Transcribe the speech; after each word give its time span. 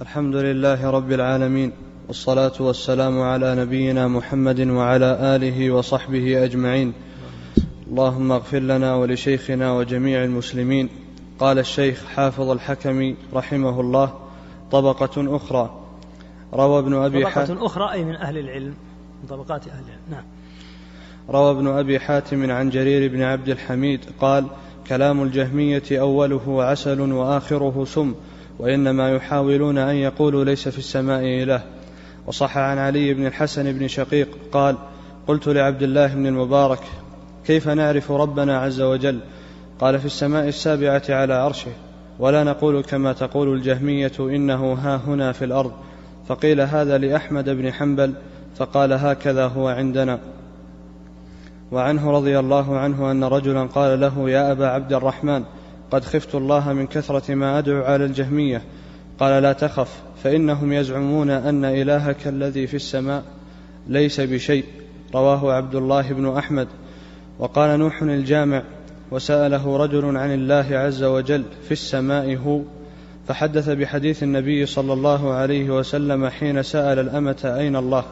الحمد 0.00 0.36
لله 0.36 0.90
رب 0.90 1.12
العالمين 1.12 1.72
والصلاة 2.08 2.52
والسلام 2.60 3.20
على 3.20 3.54
نبينا 3.54 4.08
محمد 4.08 4.60
وعلى 4.60 5.36
آله 5.36 5.70
وصحبه 5.70 6.44
أجمعين. 6.44 6.92
اللهم 7.90 8.32
اغفر 8.32 8.58
لنا 8.58 8.94
ولشيخنا 8.94 9.72
وجميع 9.72 10.24
المسلمين. 10.24 10.88
قال 11.38 11.58
الشيخ 11.58 12.04
حافظ 12.04 12.50
الحكم 12.50 13.14
رحمه 13.34 13.80
الله 13.80 14.14
طبقة 14.72 15.36
أخرى. 15.36 15.80
روى 16.54 16.78
ابن 16.78 16.94
أبي 16.94 17.20
طبقة 17.20 17.30
حاتم 17.30 17.56
أخرى 17.56 17.92
أي 17.92 18.04
من 18.04 18.16
أهل 18.16 18.38
العلم 18.38 18.74
من 19.22 19.28
طبقات 19.28 19.68
أهل 19.68 19.84
العلم. 19.84 20.00
نعم. 20.10 20.24
روى 21.30 21.50
ابن 21.50 21.66
أبي 21.66 21.98
حاتم 21.98 22.50
عن 22.50 22.70
جرير 22.70 23.12
بن 23.12 23.22
عبد 23.22 23.48
الحميد 23.48 24.00
قال 24.20 24.46
كلام 24.88 25.22
الجهمية 25.22 25.82
أوله 25.92 26.64
عسل 26.64 27.00
وآخره 27.00 27.84
سم 27.84 28.14
وإنما 28.58 29.10
يحاولون 29.10 29.78
أن 29.78 29.96
يقولوا 29.96 30.44
ليس 30.44 30.68
في 30.68 30.78
السماء 30.78 31.20
إله. 31.42 31.62
وصح 32.26 32.58
عن 32.58 32.78
علي 32.78 33.14
بن 33.14 33.26
الحسن 33.26 33.72
بن 33.72 33.88
شقيق 33.88 34.28
قال 34.52 34.76
قلت 35.26 35.48
لعبد 35.48 35.82
الله 35.82 36.14
بن 36.14 36.26
المبارك 36.26 36.80
كيف 37.46 37.68
نعرف 37.68 38.12
ربنا 38.12 38.58
عز 38.58 38.80
وجل؟ 38.80 39.20
قال 39.80 39.98
في 39.98 40.06
السماء 40.06 40.48
السابعة 40.48 41.02
على 41.08 41.34
عرشه. 41.34 41.70
ولا 42.18 42.44
نقول 42.44 42.82
كما 42.82 43.12
تقول 43.12 43.52
الجهمية 43.52 44.12
إنه 44.20 44.72
ها 44.72 44.96
هنا 44.96 45.32
في 45.32 45.44
الأرض. 45.44 45.72
فقيل 46.28 46.60
هذا 46.60 46.98
لأحمد 46.98 47.50
بن 47.50 47.72
حنبل 47.72 48.14
فقال 48.56 48.92
هكذا 48.92 49.46
هو 49.46 49.68
عندنا. 49.68 50.18
وعنه 51.72 52.10
رضي 52.10 52.38
الله 52.38 52.78
عنه 52.78 53.10
أن 53.10 53.24
رجلا 53.24 53.62
قال 53.62 54.00
له 54.00 54.30
يا 54.30 54.52
أبا 54.52 54.66
عبد 54.66 54.92
الرحمن 54.92 55.44
قد 55.94 56.04
خفت 56.04 56.34
الله 56.34 56.72
من 56.72 56.86
كثرة 56.86 57.34
ما 57.34 57.58
أدعو 57.58 57.82
على 57.82 58.04
الجهمية. 58.04 58.62
قال 59.20 59.42
لا 59.42 59.52
تخف 59.52 60.02
فإنهم 60.24 60.72
يزعمون 60.72 61.30
أن 61.30 61.64
إلهك 61.64 62.26
الذي 62.26 62.66
في 62.66 62.74
السماء 62.74 63.22
ليس 63.88 64.20
بشيء. 64.20 64.64
رواه 65.14 65.52
عبد 65.52 65.74
الله 65.74 66.12
بن 66.12 66.36
أحمد. 66.36 66.68
وقال 67.38 67.78
نوح 67.78 68.02
الجامع 68.02 68.62
وسأله 69.10 69.76
رجل 69.76 70.16
عن 70.16 70.34
الله 70.34 70.66
عز 70.70 71.02
وجل 71.02 71.44
في 71.64 71.72
السماء 71.72 72.36
هو 72.36 72.60
فحدث 73.28 73.68
بحديث 73.68 74.22
النبي 74.22 74.66
صلى 74.66 74.92
الله 74.92 75.32
عليه 75.32 75.70
وسلم 75.70 76.28
حين 76.28 76.62
سأل 76.62 76.98
الأمة 76.98 77.54
أين 77.58 77.76
الله؟ 77.76 78.04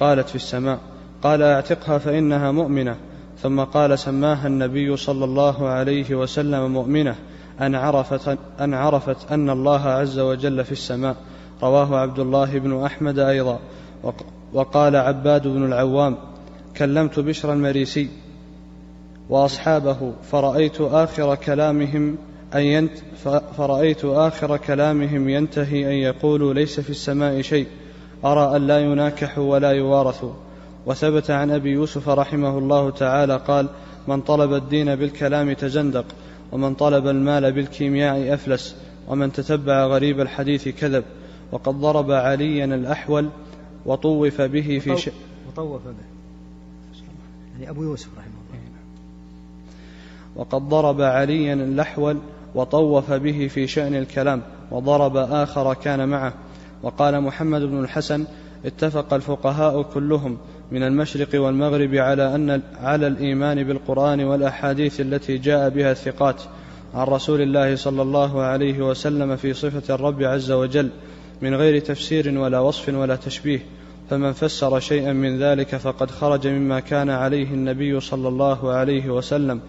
قالت 0.00 0.28
في 0.28 0.36
السماء. 0.36 0.78
قال 1.22 1.42
أعتقها 1.42 1.98
فإنها 1.98 2.50
مؤمنة. 2.50 2.96
ثم 3.42 3.60
قال 3.60 3.98
سماها 3.98 4.46
النبي 4.46 4.96
صلى 4.96 5.24
الله 5.24 5.68
عليه 5.68 6.14
وسلم 6.14 6.72
مؤمنة 6.72 7.14
أن 7.60 7.74
عرفت 7.74 8.38
أن 8.60 8.74
عرفت 8.74 9.32
أن 9.32 9.50
الله 9.50 9.80
عز 9.80 10.18
وجل 10.18 10.64
في 10.64 10.72
السماء. 10.72 11.16
رواه 11.62 11.96
عبد 11.96 12.18
الله 12.18 12.58
بن 12.58 12.84
أحمد 12.84 13.18
أيضا. 13.18 13.58
وقال 14.52 14.96
عباد 14.96 15.48
بن 15.48 15.64
العوام 15.64 16.16
كلمت 16.76 17.20
بشر 17.20 17.52
المريسي 17.52 18.08
وأصحابه 19.28 20.12
فرأيت 20.30 20.80
آخر 20.80 21.34
كلامهم 21.34 22.16
أن 22.54 22.60
ينت 22.60 22.92
فرأيت 23.56 24.04
آخر 24.04 24.56
كلامهم 24.56 25.28
ينتهي 25.28 25.86
أن 25.86 25.92
يقولوا 25.92 26.54
ليس 26.54 26.80
في 26.80 26.90
السماء 26.90 27.40
شيء 27.40 27.66
أرى 28.24 28.56
أن 28.56 28.66
لا 28.66 28.78
يناكحوا 28.78 29.44
ولا 29.44 29.70
يوارثوا 29.70 30.32
وثبت 30.86 31.30
عن 31.30 31.50
أبي 31.50 31.70
يوسف 31.70 32.08
رحمه 32.08 32.58
الله 32.58 32.90
تعالى 32.90 33.36
قال 33.36 33.68
من 34.08 34.20
طلب 34.20 34.54
الدين 34.54 34.94
بالكلام 34.96 35.52
تزندق 35.52 36.04
ومن 36.52 36.74
طلب 36.74 37.06
المال 37.06 37.52
بالكيمياء 37.52 38.34
أفلس 38.34 38.76
ومن 39.08 39.32
تتبع 39.32 39.86
غريب 39.86 40.20
الحديث 40.20 40.68
كذب 40.68 41.04
وقد 41.52 41.74
ضرب 41.74 42.10
عليا 42.10 42.64
الأحول 42.64 43.28
وطوف 43.86 44.40
به 44.40 44.78
في 44.78 44.96
ش... 44.96 45.10
وطوف 45.48 45.82
به. 45.84 45.94
يعني 47.54 47.70
أبو 47.70 47.82
يوسف 47.82 48.08
رحمه 48.18 48.30
الله. 48.50 48.56
وقد 50.36 50.68
ضرب 50.68 51.00
عليا 51.00 51.54
الأحول 51.54 52.18
وطوف 52.54 53.12
به 53.12 53.48
في 53.48 53.66
شأن 53.66 53.94
الكلام 53.94 54.42
وضرب 54.70 55.16
آخر 55.16 55.74
كان 55.74 56.08
معه 56.08 56.32
وقال 56.82 57.20
محمد 57.20 57.60
بن 57.62 57.80
الحسن 57.80 58.24
اتفق 58.64 59.14
الفقهاء 59.14 59.82
كلهم 59.82 60.38
من 60.70 60.82
المشرق 60.82 61.28
والمغرب 61.40 61.94
على 61.94 62.34
أن 62.34 62.62
على 62.80 63.06
الإيمان 63.06 63.64
بالقرآن 63.64 64.20
والأحاديث 64.20 65.00
التي 65.00 65.38
جاء 65.38 65.68
بها 65.68 65.92
الثقات 65.92 66.42
عن 66.94 67.06
رسول 67.06 67.40
الله 67.40 67.76
صلى 67.76 68.02
الله 68.02 68.42
عليه 68.42 68.88
وسلم 68.88 69.36
في 69.36 69.54
صفة 69.54 69.94
الرب 69.94 70.22
عز 70.22 70.50
وجل 70.50 70.90
من 71.42 71.54
غير 71.54 71.78
تفسير 71.78 72.38
ولا 72.38 72.58
وصف 72.60 72.88
ولا 72.88 73.16
تشبيه 73.16 73.60
فمن 74.10 74.32
فسر 74.32 74.80
شيئا 74.80 75.12
من 75.12 75.38
ذلك 75.38 75.76
فقد 75.76 76.10
خرج 76.10 76.46
مما 76.46 76.80
كان 76.80 77.10
عليه 77.10 77.50
النبي 77.50 78.00
صلى 78.00 78.28
الله 78.28 78.72
عليه 78.72 79.10
وسلم 79.10 79.60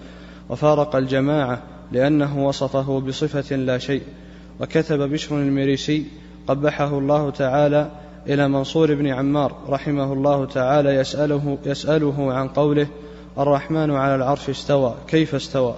وفارق 0.50 0.96
الجماعة 0.96 1.64
لأنه 1.92 2.48
وصفه 2.48 3.00
بصفة 3.00 3.56
لا 3.56 3.78
شيء 3.78 4.02
وكتب 4.60 5.00
بشر 5.00 5.36
المريسي 5.38 6.06
قبحه 6.48 6.98
الله 6.98 7.30
تعالى 7.30 7.92
إلى 8.30 8.48
منصور 8.48 8.96
بن 8.96 9.08
عمار 9.08 9.56
رحمه 9.70 10.14
الله 10.14 10.46
تعالى 10.46 10.96
يسأله, 10.96 11.58
يسأله 11.66 12.34
عن 12.34 12.48
قوله 12.48 12.88
الرحمن 13.38 13.92
على 13.92 14.16
العرش 14.16 14.50
استوى 14.50 14.96
كيف 15.08 15.36
استوى؟ 15.36 15.76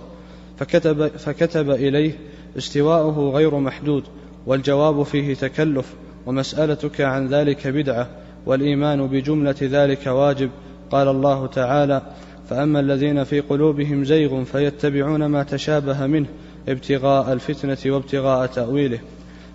فكتب, 0.58 1.08
فكتب 1.08 1.72
إليه 1.72 2.12
استواؤه 2.58 3.30
غير 3.30 3.60
محدود 3.60 4.04
والجواب 4.46 5.04
فيه 5.04 5.34
تكلف 5.34 5.94
ومسألتك 6.26 7.02
عن 7.02 7.28
ذلك 7.28 7.68
بدعة 7.68 8.08
والإيمان 8.46 9.08
بجملة 9.08 9.56
ذلك 9.62 10.08
واجب 10.08 10.50
قال 10.92 11.08
الله 11.08 11.48
تعالى 11.48 12.02
فأما 12.50 12.80
الذين 12.80 13.24
في 13.24 13.40
قلوبهم 13.40 14.04
زيغ 14.04 14.44
فيتبعون 14.44 15.26
ما 15.26 15.44
تشابه 15.44 16.08
منه 16.08 16.28
ابتغاء 16.70 17.34
الفتنة 17.34 17.94
وابتغاء 17.94 18.46
تأويله. 18.46 19.00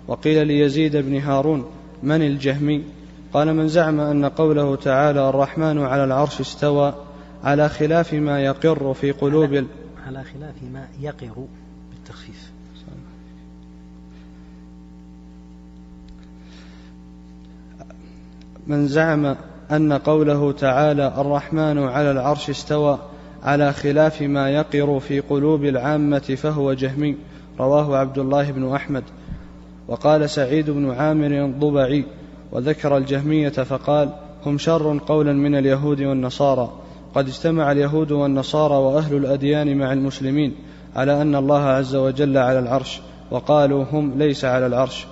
وقيل 0.07 0.47
ليزيد 0.47 0.97
بن 0.97 1.17
هارون 1.17 1.65
من 2.03 2.21
الجهمي؟ 2.21 2.83
قال 3.33 3.53
من 3.53 3.67
زعم 3.67 3.99
أن 3.99 4.25
قوله 4.25 4.75
تعالى 4.75 5.29
الرحمن 5.29 5.79
على 5.79 6.03
العرش 6.03 6.39
استوى 6.39 6.93
على 7.43 7.69
خلاف 7.69 8.13
ما 8.13 8.39
يقر 8.39 8.93
في 8.93 9.11
قلوب 9.11 9.53
على, 9.53 9.67
على 10.07 10.23
خلاف 10.23 10.55
ما 10.73 10.87
يقر 11.01 11.45
بالتخفيف. 11.91 12.51
من 18.67 18.87
زعم 18.87 19.35
أن 19.71 19.93
قوله 19.93 20.51
تعالى 20.51 21.13
الرحمن 21.17 21.79
على 21.79 22.11
العرش 22.11 22.49
استوى 22.49 22.99
على 23.43 23.73
خلاف 23.73 24.21
ما 24.21 24.49
يقر 24.49 24.99
في 24.99 25.19
قلوب 25.19 25.63
العامة 25.63 26.19
فهو 26.19 26.73
جهمي؟ 26.73 27.17
رواه 27.59 27.97
عبد 27.97 28.17
الله 28.17 28.51
بن 28.51 28.73
أحمد. 28.73 29.03
وقال 29.87 30.29
سعيد 30.29 30.69
بن 30.69 30.91
عامر 30.91 31.45
الضبعي 31.45 32.05
وذكر 32.51 32.97
الجهمية 32.97 33.49
فقال 33.49 34.09
هم 34.45 34.57
شر 34.57 34.99
قولا 35.07 35.33
من 35.33 35.55
اليهود 35.55 36.01
والنصارى. 36.01 36.71
قد 37.15 37.27
اجتمع 37.27 37.71
اليهود 37.71 38.11
والنصارى 38.11 38.75
وأهل 38.75 39.15
الأديان 39.15 39.77
مع 39.77 39.93
المسلمين 39.93 40.55
على 40.95 41.21
أن 41.21 41.35
الله 41.35 41.61
عز 41.61 41.95
وجل 41.95 42.37
على 42.37 42.59
العرش 42.59 43.01
وقالوا 43.31 43.85
هم 43.91 44.13
ليس 44.17 44.45
على 44.45 44.67
العرش. 44.67 45.05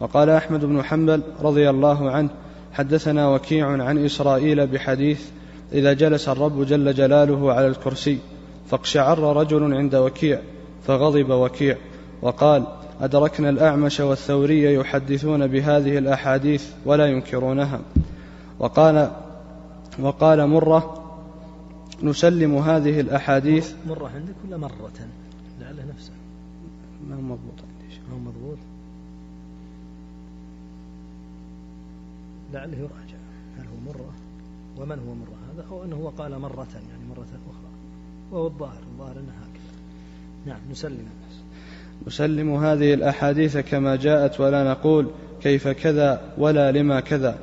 وقال 0.00 0.30
أحمد 0.30 0.64
بن 0.64 0.82
حنبل 0.82 1.22
رضي 1.42 1.70
الله 1.70 2.10
عنه 2.10 2.28
حدثنا 2.72 3.28
وكيع 3.28 3.66
عن 3.66 4.04
إسرائيل 4.04 4.66
بحديث 4.66 5.28
إذا 5.72 5.92
جلس 5.92 6.28
الرب 6.28 6.66
جل 6.66 6.94
جلاله 6.94 7.52
على 7.52 7.66
الكرسي 7.66 8.18
فاقشعر 8.66 9.36
رجل 9.36 9.74
عند 9.74 9.94
وكيع 9.94 10.40
فغضب 10.86 11.30
وكيع 11.30 11.76
وقال 12.22 12.66
أدركنا 13.00 13.50
الأعمش 13.50 14.00
والثوري 14.00 14.74
يحدثون 14.74 15.46
بهذه 15.46 15.98
الأحاديث 15.98 16.72
ولا 16.84 17.06
ينكرونها. 17.06 17.80
وقال 18.58 19.10
وقال 19.98 20.46
مرة 20.46 21.04
نسلم 22.02 22.56
هذه 22.56 23.00
الأحاديث. 23.00 23.72
مرة 23.88 24.08
عندك 24.14 24.34
ولا 24.44 24.56
مرة؟ 24.56 24.90
لعله 25.60 25.84
نفسه. 25.94 26.12
ما 27.08 27.16
هو 27.16 27.20
مضبوط. 27.20 27.54
عندي 27.58 27.98
ما 28.08 28.14
هو 28.14 28.18
مضبوط؟ 28.18 28.58
لعله 32.52 32.76
يراجع. 32.76 33.18
هل 33.58 33.64
هو 33.64 33.92
مرة؟ 33.92 34.12
ومن 34.78 34.98
هو 34.98 35.14
مرة؟ 35.14 35.54
هذا 35.54 35.64
أو 35.70 35.84
أنه 35.84 35.96
هو 35.96 36.08
قال 36.08 36.38
مرة 36.38 36.66
يعني 36.74 37.04
مرة 37.10 37.26
أخرى. 37.50 37.70
وهو 38.32 38.46
الظاهر. 38.46 38.82
الظاهر 38.92 39.18
أنه 39.18 39.32
هكذا 39.32 39.78
نعم 40.46 40.60
نسلم. 40.70 41.08
نسلم 42.06 42.54
هذه 42.54 42.94
الأحاديث 42.94 43.56
كما 43.56 43.96
جاءت 43.96 44.40
ولا 44.40 44.70
نقول 44.70 45.06
كيف 45.42 45.68
كذا 45.68 46.20
ولا 46.38 46.72
لما 46.72 47.00
كذا 47.00 47.34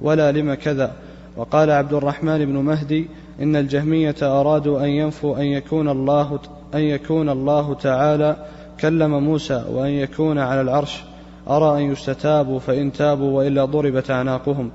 ولا 0.00 0.32
لما 0.32 0.54
كذا. 0.54 0.92
وقال 1.36 1.70
عبد 1.70 1.92
الرحمن 1.92 2.44
بن 2.44 2.52
مهدي 2.52 3.08
إن 3.40 3.56
الجهمية 3.56 4.14
أرادوا 4.22 4.84
أن 4.84 4.88
ينفوا 4.88 5.38
أن 5.38 5.44
يكون 5.44 5.88
الله 5.88 6.38
أن 6.74 6.80
يكون 6.80 7.28
الله 7.28 7.74
تعالى 7.74 8.36
كلم 8.80 9.24
موسى 9.24 9.64
وأن 9.70 9.90
يكون 9.90 10.38
على 10.38 10.60
العرش. 10.60 11.02
أرى 11.48 11.84
أن 11.84 11.92
يستتابوا 11.92 12.58
فإن 12.58 12.92
تابوا 12.92 13.38
وإلا 13.38 13.64
ضربت 13.64 14.10
أعناقهم. 14.10 14.70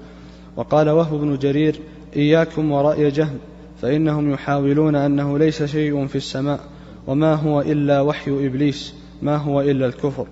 وقال 0.55 0.89
وهب 0.89 1.19
بن 1.19 1.37
جرير 1.37 1.79
إياكم 2.15 2.71
ورأي 2.71 3.11
جهم 3.11 3.37
فإنهم 3.81 4.33
يحاولون 4.33 4.95
أنه 4.95 5.37
ليس 5.39 5.63
شيء 5.63 6.07
في 6.07 6.15
السماء 6.15 6.59
وما 7.07 7.33
هو 7.33 7.61
إلا 7.61 8.01
وحي 8.01 8.31
إبليس. 8.47 8.93
ما 9.21 9.37
هو 9.37 9.61
إلا 9.61 9.85
الكفر. 9.85 10.27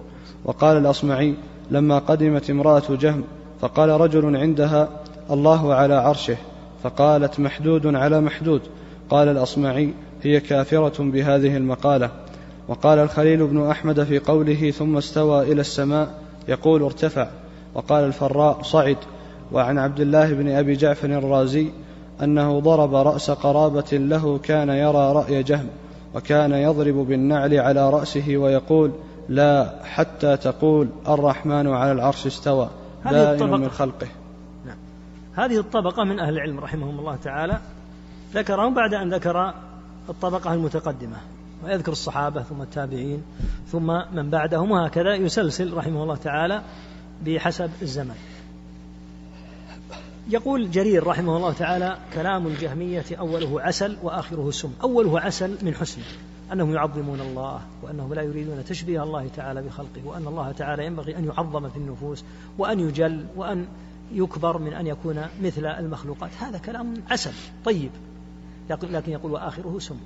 وقال 0.45 0.77
الأصمعي 0.77 1.35
لما 1.71 2.00
قدمت 2.00 2.50
امرأة 2.50 2.83
جهم 2.89 3.24
فقال 3.62 3.89
رجل 3.89 4.38
عندها 4.38 4.89
الله 5.31 5.74
على 5.74 5.94
عرشه. 5.94 6.38
فقالت 6.83 7.39
محدود 7.39 7.95
على 7.95 8.21
محدود. 8.21 8.62
قال 9.09 9.27
الأصمعي 9.27 9.94
هي 10.24 10.39
كافرة 10.39 11.03
بهذه 11.03 11.57
المقالة. 11.57 12.09
وقال 12.68 13.00
الخليل 13.00 13.47
بن 13.47 13.68
أحمد 13.68 14.03
في 14.03 14.19
قوله 14.19 14.71
ثم 14.71 14.97
استوى 14.97 15.51
إلى 15.51 15.62
السماء 15.62 16.13
يقول 16.47 16.83
ارتفع. 16.83 17.27
وقال 17.75 18.03
الفراء 18.03 18.62
صعد. 18.62 18.97
وعن 19.51 19.77
عبد 19.77 20.00
الله 20.00 20.33
بن 20.33 20.50
أبي 20.50 20.74
جعفر 20.74 21.07
الرازي 21.07 21.68
أنه 22.24 22.59
ضرب 22.59 22.95
رأس 22.95 23.31
قرابة 23.31 23.91
له 23.91 24.38
كان 24.38 24.69
يرى 24.69 25.13
رأي 25.13 25.44
جهم. 25.44 25.68
وكان 26.15 26.51
يضرب 26.51 26.95
بالنعل 26.95 27.54
على 27.54 27.89
رأسه 27.89 28.38
ويقول 28.38 28.92
لا 29.30 29.83
حتى 29.83 30.38
تقول 30.38 30.89
الرحمن 31.07 31.68
على 31.68 31.92
العرش 31.92 32.25
استوى 32.25 32.69
دائم 33.06 33.51
من 33.51 33.69
خلقه. 33.69 34.07
نعم. 34.65 34.77
هذه 35.33 35.60
الطبقة 35.60 36.04
من 36.04 36.19
أهل 36.19 36.33
العلم 36.33 36.60
رحمهم 36.60 37.00
الله 37.00 37.15
تعالى. 37.15 37.60
ذكرهم 38.33 38.74
بعد 38.74 38.94
أن 38.94 39.13
ذكر 39.13 39.54
الطبقة 40.10 40.54
المتقدمة. 40.54 41.18
ويذكر 41.65 41.92
الصحابة 41.92 42.42
ثم 42.42 42.62
التابعين 42.62 43.24
ثم 43.68 43.88
من 44.13 44.30
بعدهم 44.30 44.71
وهكذا 44.71 45.15
يسلسل 45.15 45.74
رحمه 45.74 46.04
الله 46.04 46.15
تعالى 46.15 46.62
بحسب 47.25 47.69
الزمن. 47.81 48.15
يقول 50.29 50.71
جرير 50.71 51.07
رحمه 51.07 51.37
الله 51.37 51.53
تعالى 51.53 51.97
كلام 52.13 52.47
الجهمية 52.47 53.05
أوله 53.19 53.61
عسل 53.61 53.97
وآخره 54.03 54.51
سم. 54.51 54.71
أوله 54.83 55.19
عسل 55.19 55.57
من 55.61 55.75
حسنه 55.75 56.03
أنهم 56.51 56.73
يعظمون 56.73 57.21
الله 57.21 57.61
وأنهم 57.83 58.13
لا 58.13 58.21
يريدون 58.21 58.65
تشبيه 58.65 59.03
الله 59.03 59.27
تعالى 59.27 59.61
بخلقه 59.61 60.05
وأن 60.05 60.27
الله 60.27 60.51
تعالى 60.51 60.85
ينبغي 60.85 61.17
أن 61.17 61.25
يعظم 61.25 61.69
في 61.69 61.77
النفوس 61.77 62.23
وأن 62.57 62.79
يجل 62.79 63.25
وأن 63.35 63.65
يكبر 64.11 64.57
من 64.57 64.73
أن 64.73 64.87
يكون 64.87 65.25
مثل 65.41 65.65
المخلوقات. 65.65 66.31
هذا 66.39 66.57
كلام 66.57 66.93
عسل. 67.09 67.31
طيب 67.65 67.91
لكن 68.69 69.11
يقول 69.11 69.31
وآخره 69.31 69.79
سم. 69.79 69.97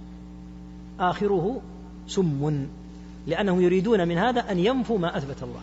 آخره 0.99 1.61
سم. 2.07 2.67
لأنهم 3.27 3.61
يريدون 3.61 4.07
من 4.07 4.17
هذا 4.17 4.51
أن 4.51 4.59
ينفوا 4.59 4.99
ما 4.99 5.17
أثبت 5.17 5.43
الله. 5.43 5.61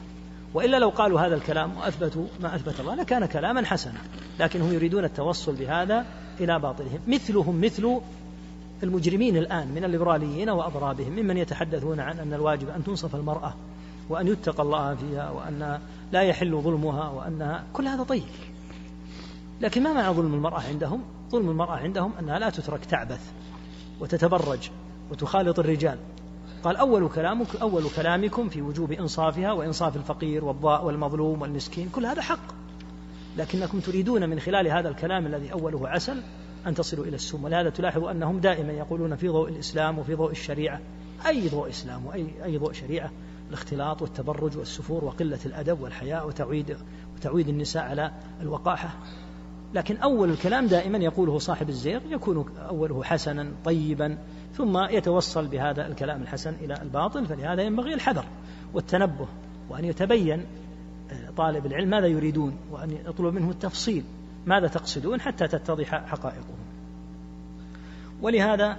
وإلا 0.54 0.76
لو 0.76 0.88
قالوا 0.88 1.20
هذا 1.20 1.34
الكلام 1.34 1.76
وأثبتوا 1.76 2.26
ما 2.40 2.54
أثبت 2.54 2.80
الله 2.80 2.94
لكان 2.94 3.26
كلاما 3.26 3.66
حسنا 3.66 4.00
لكنهم 4.40 4.72
يريدون 4.72 5.04
التوصل 5.04 5.54
بهذا 5.54 6.06
إلى 6.40 6.58
باطلهم 6.58 7.00
مثلهم 7.08 7.60
مثل 7.60 8.00
المجرمين 8.82 9.36
الآن 9.36 9.68
من 9.68 9.84
الليبراليين 9.84 10.50
وأضرابهم 10.50 11.12
ممن 11.12 11.36
يتحدثون 11.36 12.00
عن 12.00 12.18
أن 12.18 12.34
الواجب 12.34 12.68
أن 12.68 12.84
تنصف 12.84 13.14
المرأة 13.14 13.54
وأن 14.08 14.28
يتقى 14.28 14.62
الله 14.62 14.94
فيها 14.94 15.30
وأن 15.30 15.80
لا 16.12 16.22
يحل 16.22 16.60
ظلمها 16.62 17.08
وأنها 17.08 17.64
كل 17.72 17.88
هذا 17.88 18.02
طيب. 18.02 18.22
لكن 19.60 19.82
ما 19.82 19.92
معنى 19.92 20.14
ظلم 20.14 20.34
المرأة 20.34 20.60
عندهم؟ 20.60 21.02
ظلم 21.30 21.50
المرأة 21.50 21.76
عندهم 21.76 22.12
أنها 22.20 22.38
لا 22.38 22.50
تترك 22.50 22.84
تعبث 22.84 23.32
وتتبرج 24.00 24.70
وتخالط 25.10 25.58
الرجال. 25.58 25.98
قال 26.64 26.76
أول 26.76 27.08
كلامك 27.08 27.56
أول 27.56 27.84
كلامكم 27.96 28.48
في 28.48 28.62
وجوب 28.62 28.92
إنصافها 28.92 29.52
وإنصاف 29.52 29.96
الفقير 29.96 30.44
والمظلوم 30.62 31.42
والمسكين 31.42 31.88
كل 31.88 32.06
هذا 32.06 32.22
حق. 32.22 32.54
لكنكم 33.36 33.80
تريدون 33.80 34.28
من 34.28 34.40
خلال 34.40 34.68
هذا 34.68 34.88
الكلام 34.88 35.26
الذي 35.26 35.52
أوله 35.52 35.88
عسل 35.88 36.22
أن 36.66 36.74
تصلوا 36.74 37.04
إلى 37.04 37.14
السم 37.14 37.44
ولهذا 37.44 37.70
تلاحظ 37.70 38.04
أنهم 38.04 38.38
دائما 38.38 38.72
يقولون 38.72 39.16
في 39.16 39.28
ضوء 39.28 39.48
الإسلام 39.48 39.98
وفي 39.98 40.14
ضوء 40.14 40.30
الشريعة. 40.30 40.80
أي 41.26 41.48
ضوء 41.48 41.68
إسلام 41.68 42.06
وأي 42.06 42.26
أي 42.44 42.58
ضوء 42.58 42.72
شريعة؟ 42.72 43.10
الاختلاط 43.48 44.02
والتبرج 44.02 44.56
والسفور 44.56 45.04
وقلة 45.04 45.40
الأدب 45.46 45.80
والحياء 45.80 46.26
وتعويد 46.26 46.76
وتعويد 47.16 47.48
النساء 47.48 47.82
على 47.82 48.12
الوقاحة. 48.40 48.90
لكن 49.74 49.96
أول 49.96 50.30
الكلام 50.30 50.66
دائما 50.66 50.98
يقوله 50.98 51.38
صاحب 51.38 51.68
الزيغ 51.68 52.00
يكون 52.10 52.44
أوله 52.68 53.02
حسنا 53.04 53.52
طيبا 53.64 54.18
ثم 54.56 54.78
يتوصل 54.90 55.46
بهذا 55.46 55.86
الكلام 55.86 56.22
الحسن 56.22 56.54
إلى 56.54 56.74
الباطل 56.82 57.26
فلهذا 57.26 57.62
ينبغي 57.62 57.94
الحذر 57.94 58.24
والتنبه 58.74 59.28
وأن 59.68 59.84
يتبين 59.84 60.44
آه، 61.10 61.30
طالب 61.36 61.66
العلم 61.66 61.90
ماذا 61.90 62.06
يريدون 62.06 62.56
وأن 62.70 62.90
يطلب 62.90 63.34
منه 63.34 63.50
التفصيل 63.50 64.04
ماذا 64.46 64.68
تقصدون 64.68 65.20
حتى 65.20 65.48
تتضح 65.48 66.06
حقائقهم. 66.06 66.58
ولهذا 68.22 68.76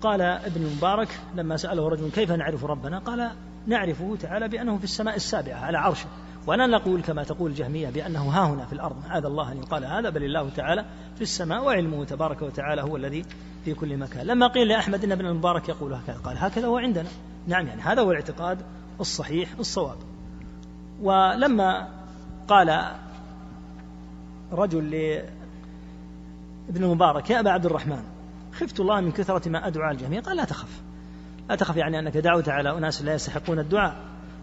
قال 0.00 0.20
ابن 0.20 0.62
المبارك 0.62 1.20
لما 1.34 1.56
سأله 1.56 1.88
رجل 1.88 2.10
كيف 2.10 2.32
نعرف 2.32 2.64
ربنا؟ 2.64 2.98
قال 2.98 3.30
نعرفه 3.66 4.16
تعالى 4.20 4.48
بأنه 4.48 4.78
في 4.78 4.84
السماء 4.84 5.16
السابعة 5.16 5.58
على 5.58 5.78
عرشه. 5.78 6.06
ولا 6.46 6.66
نقول 6.66 7.02
كما 7.02 7.24
تقول 7.24 7.50
الجهمية 7.50 7.90
بأنه 7.90 8.22
ها 8.22 8.46
هنا 8.46 8.64
في 8.64 8.72
الأرض 8.72 8.96
هذا 9.08 9.28
الله 9.28 9.52
أن 9.52 9.58
يقال 9.58 9.84
هذا 9.84 10.10
بل 10.10 10.24
الله 10.24 10.48
تعالى 10.48 10.84
في 11.14 11.22
السماء 11.22 11.64
وعلمه 11.64 12.04
تبارك 12.04 12.42
وتعالى 12.42 12.82
هو 12.82 12.96
الذي 12.96 13.24
في 13.64 13.74
كل 13.74 13.96
مكان. 13.96 14.26
لما 14.26 14.46
قيل 14.46 14.68
لأحمد 14.68 15.04
أن 15.04 15.12
ابن 15.12 15.26
المبارك 15.26 15.68
يقول 15.68 15.94
هكذا 15.94 16.16
قال 16.16 16.38
هكذا 16.38 16.66
هو 16.66 16.78
عندنا. 16.78 17.08
نعم 17.46 17.66
يعني 17.66 17.82
هذا 17.82 18.02
هو 18.02 18.10
الاعتقاد 18.10 18.58
الصحيح 19.00 19.48
الصواب. 19.58 19.96
ولما 21.02 21.88
قال 22.48 22.94
رجل 24.52 24.90
لابن 24.90 26.84
المبارك 26.84 27.30
يا 27.30 27.40
أبا 27.40 27.50
عبد 27.50 27.66
الرحمن 27.66 28.02
خفت 28.52 28.80
الله 28.80 29.00
من 29.00 29.12
كثرة 29.12 29.48
ما 29.48 29.66
أدعو 29.66 29.84
على 29.84 29.96
الجميع 29.96 30.20
قال 30.20 30.36
لا 30.36 30.44
تخف 30.44 30.82
لا 31.48 31.54
تخف 31.54 31.76
يعني 31.76 31.98
أنك 31.98 32.16
دعوت 32.16 32.48
على 32.48 32.78
أناس 32.78 33.02
لا 33.02 33.14
يستحقون 33.14 33.58
الدعاء 33.58 33.96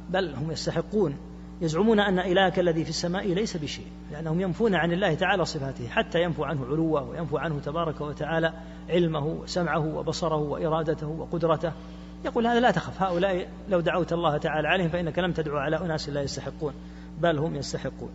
بل 0.09 0.35
هم 0.35 0.51
يستحقون 0.51 1.17
يزعمون 1.61 1.99
أن 1.99 2.19
إلهك 2.19 2.59
الذي 2.59 2.83
في 2.83 2.89
السماء 2.89 3.27
ليس 3.27 3.57
بشيء 3.57 3.85
لأنهم 4.11 4.41
ينفون 4.41 4.75
عن 4.75 4.91
الله 4.91 5.13
تعالى 5.13 5.45
صفاته 5.45 5.87
حتى 5.87 6.21
ينفوا 6.21 6.45
عنه 6.45 6.65
علوه 6.65 7.09
وينفوا 7.09 7.39
عنه 7.39 7.59
تبارك 7.59 8.01
وتعالى 8.01 8.53
علمه 8.89 9.25
وسمعه 9.25 9.95
وبصره 9.95 10.35
وإرادته 10.35 11.07
وقدرته. 11.07 11.71
يقول 12.25 12.47
هذا 12.47 12.59
لا 12.59 12.71
تخف 12.71 13.01
هؤلاء 13.01 13.49
لو 13.69 13.79
دعوت 13.79 14.13
الله 14.13 14.37
تعالى 14.37 14.67
عليهم 14.67 14.89
فإنك 14.89 15.19
لم 15.19 15.31
تدعو 15.31 15.57
على 15.57 15.77
أناس 15.77 16.09
لا 16.09 16.21
يستحقون 16.21 16.73
بل 17.19 17.37
هم 17.37 17.55
يستحقون. 17.55 18.11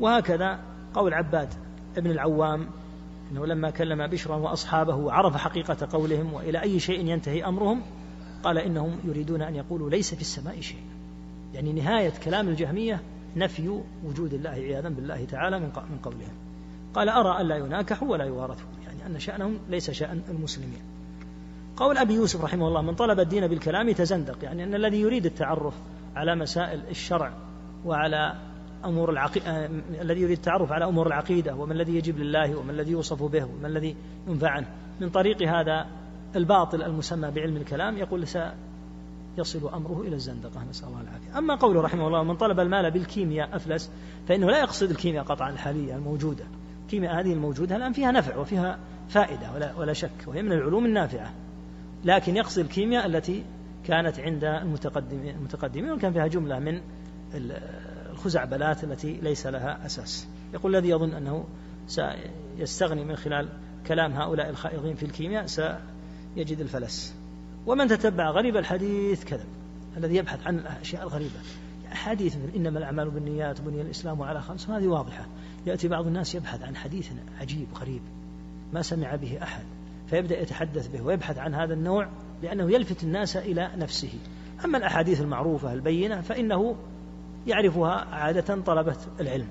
وهكذا 0.00 0.58
قول 0.94 1.14
عباد 1.14 1.48
ابن 1.96 2.10
العوام 2.10 2.66
إنه 3.32 3.46
لما 3.46 3.70
كلم 3.70 4.06
بشرا 4.06 4.36
وأصحابه 4.36 4.94
وعرف 4.94 5.36
حقيقة 5.36 5.88
قولهم 5.92 6.32
وإلى 6.32 6.62
أي 6.62 6.80
شيء 6.80 7.06
ينتهي 7.06 7.44
أمرهم 7.44 7.82
قال 8.42 8.58
إنهم 8.58 8.98
يريدون 9.04 9.42
أن 9.42 9.54
يقولوا 9.54 9.90
ليس 9.90 10.14
في 10.14 10.20
السماء 10.20 10.60
شيء. 10.60 10.93
يعني 11.54 11.72
نهاية 11.72 12.12
كلام 12.24 12.48
الجهمية 12.48 13.00
نفي 13.36 13.80
وجود 14.04 14.34
الله 14.34 14.50
عياذا 14.50 14.88
بالله 14.88 15.24
تعالى 15.24 15.60
من 15.60 15.66
من 15.66 15.98
قولهم. 16.02 16.34
قال 16.94 17.08
أرى 17.08 17.40
الا 17.40 17.56
يناكحوا 17.56 18.08
ولا 18.08 18.24
يوارثوا 18.24 18.66
يعني 18.86 19.06
أن 19.06 19.20
شأنهم 19.20 19.58
ليس 19.68 19.90
شأن 19.90 20.22
المسلمين. 20.28 20.80
قول 21.76 21.98
أبي 21.98 22.14
يوسف 22.14 22.44
رحمه 22.44 22.68
الله 22.68 22.82
من 22.82 22.94
طلب 22.94 23.20
الدين 23.20 23.46
بالكلام 23.46 23.92
تزندق. 23.92 24.44
يعني 24.44 24.64
أن 24.64 24.74
الذي 24.74 25.00
يريد 25.00 25.26
التعرف 25.26 25.74
على 26.16 26.34
مسائل 26.34 26.80
الشرع 26.90 27.32
وعلى 27.84 28.34
أمور 28.84 29.10
العقيدة 29.10 29.46
آه، 29.46 29.70
الذي 30.00 30.20
يريد 30.20 30.38
التعرف 30.38 30.72
على 30.72 30.84
أمور 30.84 31.06
العقيدة 31.06 31.54
وما 31.54 31.72
الذي 31.72 31.96
يجب 31.96 32.18
لله 32.18 32.56
وما 32.56 32.72
الذي 32.72 32.90
يوصف 32.90 33.22
به 33.22 33.44
وما 33.44 33.68
الذي 33.68 33.96
ينفع 34.28 34.50
عنه. 34.50 34.66
من 35.00 35.10
طريق 35.10 35.42
هذا 35.42 35.86
الباطل 36.36 36.82
المسمى 36.82 37.30
بعلم 37.30 37.56
الكلام 37.56 37.98
يقول 37.98 38.22
يصل 39.38 39.68
أمره 39.74 40.00
إلى 40.00 40.14
الزندقة 40.14 40.64
نسأل 40.70 40.88
الله 40.88 41.00
العافية. 41.00 41.38
أما 41.38 41.54
قوله 41.54 41.80
رحمه 41.80 42.06
الله 42.06 42.22
من 42.22 42.36
طلب 42.36 42.60
المال 42.60 42.90
بالكيمياء 42.90 43.56
أفلس 43.56 43.90
فإنه 44.28 44.46
لا 44.46 44.58
يقصد 44.58 44.90
الكيمياء 44.90 45.24
قطعا 45.24 45.50
الحالية 45.50 45.96
الموجودة. 45.96 46.44
الكيمياء 46.82 47.20
هذه 47.20 47.32
الموجودة 47.32 47.76
الآن 47.76 47.92
فيها 47.92 48.12
نفع 48.12 48.36
وفيها 48.36 48.78
فائدة 49.08 49.52
ولا, 49.54 49.74
ولا 49.74 49.92
شك 49.92 50.10
وهي 50.26 50.42
من 50.42 50.52
العلوم 50.52 50.86
النافعة. 50.86 51.32
لكن 52.04 52.36
يقصد 52.36 52.58
الكيمياء 52.58 53.06
التي 53.06 53.44
كانت 53.84 54.20
عند 54.20 54.44
المتقدمين 54.44 55.34
المتقدمين 55.36 55.92
وكان 55.92 56.12
فيها 56.12 56.26
جملة 56.26 56.58
من 56.58 56.80
الخزعبلات 57.34 58.84
التي 58.84 59.12
ليس 59.12 59.46
لها 59.46 59.86
أساس. 59.86 60.28
يقول 60.54 60.76
الذي 60.76 60.88
يظن 60.88 61.14
أنه 61.14 61.44
سيستغني 61.86 63.04
من 63.04 63.16
خلال 63.16 63.48
كلام 63.86 64.12
هؤلاء 64.12 64.50
الخائضين 64.50 64.94
في 64.94 65.06
الكيمياء 65.06 65.46
سيجد 65.46 66.60
الفلس. 66.60 67.14
ومن 67.66 67.88
تتبع 67.88 68.30
غريب 68.30 68.56
الحديث 68.56 69.24
كذب 69.24 69.48
الذي 69.96 70.16
يبحث 70.16 70.46
عن 70.46 70.58
الأشياء 70.58 71.02
الغريبة 71.02 71.40
حديث 71.90 72.36
إنما 72.56 72.78
الأعمال 72.78 73.10
بالنيات 73.10 73.60
بني 73.60 73.80
الإسلام 73.80 74.22
على 74.22 74.42
خمس 74.42 74.70
هذه 74.70 74.86
واضحة. 74.86 75.26
يأتي 75.66 75.88
بعض 75.88 76.06
الناس 76.06 76.34
يبحث 76.34 76.62
عن 76.62 76.76
حديث 76.76 77.10
عجيب 77.40 77.66
غريب 77.80 78.02
ما 78.72 78.82
سمع 78.82 79.16
به 79.16 79.38
أحد 79.42 79.64
فيبدأ 80.06 80.40
يتحدث 80.40 80.88
به 80.88 81.02
ويبحث 81.02 81.38
عن 81.38 81.54
هذا 81.54 81.74
النوع 81.74 82.08
لأنه 82.42 82.72
يلفت 82.72 83.04
الناس 83.04 83.36
إلى 83.36 83.70
نفسه. 83.76 84.12
أما 84.64 84.78
الأحاديث 84.78 85.20
المعروفة 85.20 85.72
البينة 85.72 86.20
فإنه 86.20 86.76
يعرفها 87.46 87.90
عادة 87.92 88.60
طلبة 88.62 88.96
العلم. 89.20 89.48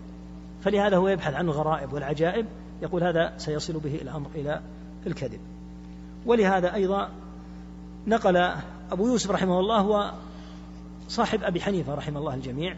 فلهذا 0.62 0.98
هو 0.98 1.08
يبحث 1.08 1.34
عن 1.34 1.46
الغرائب 1.46 1.94
والعجائب 1.94 2.46
يقول 2.82 3.04
هذا 3.04 3.34
سيصل 3.38 3.80
به 3.80 3.96
الأمر 3.96 4.30
إلى 4.36 4.62
الكذب. 5.08 5.40
ولهذا 6.26 6.74
أيضا 6.74 7.10
نقل 8.08 8.38
أبو 8.92 9.08
يوسف 9.08 9.32
رحمه 9.32 9.60
الله 9.60 9.80
هو 9.80 10.14
صاحب 11.10 11.44
أبي 11.44 11.62
حنيفة 11.62 11.96
رحمه 11.96 12.20
الله 12.20 12.34
الجميع 12.34 12.76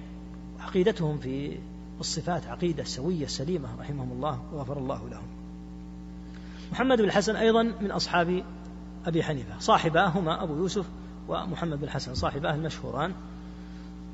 عقيدتهم 0.60 1.17
في 1.17 1.58
الصفات 2.00 2.48
عقيدة 2.48 2.84
سوية 2.84 3.27
سليمة 3.27 3.70
رحمهم 3.79 4.12
الله 4.12 4.39
وغفر 4.53 4.77
الله 4.77 5.10
لهم. 5.10 5.27
محمد 6.72 6.98
بن 6.98 7.03
الحسن 7.03 7.36
أيضا 7.36 7.63
من 7.63 7.91
أصحاب 7.91 8.44
أبي 9.05 9.24
حنيفة. 9.24 9.60
صاحباه 9.60 10.08
هما 10.08 10.44
أبو 10.44 10.55
يوسف 10.55 10.86
ومحمد 11.27 11.77
بن 11.77 11.84
الحسن 11.84 12.15
صاحباه 12.15 12.55
المشهوران. 12.55 13.13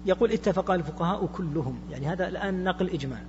يقول 0.05 0.31
اتفق 0.31 0.71
الفقهاء 0.71 1.25
كلهم 1.25 1.79
يعني 1.91 2.07
هذا 2.07 2.27
الآن 2.27 2.63
نقل 2.63 2.89
إجماع 2.89 3.19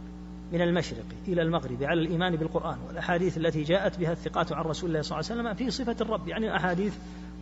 من 0.53 0.61
المشرق 0.61 1.05
إلى 1.29 1.43
المغرب 1.43 1.83
على 1.83 2.01
الإيمان 2.01 2.37
بالقرآن 2.37 2.77
والأحاديث 2.89 3.37
التي 3.37 3.63
جاءت 3.63 3.99
بها 3.99 4.13
الثقات 4.13 4.53
عن 4.53 4.65
رسول 4.65 4.91
الله 4.91 5.03
صلى 5.03 5.21
الله 5.21 5.31
عليه 5.31 5.41
وسلم 5.41 5.55
في 5.55 5.71
صفة 5.71 5.97
الرب 6.01 6.29
يعني 6.29 6.57
أحاديث 6.57 6.95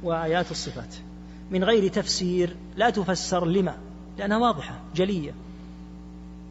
وآيات 0.03 0.51
الصفات. 0.51 0.95
من 1.51 1.65
غير 1.65 1.89
تفسير 1.89 2.57
لا 2.77 2.91
تفسر 2.91 3.47
لما 3.47 3.77
لأنها 4.19 4.39
واضحة 4.39 4.81
جلية. 4.95 5.33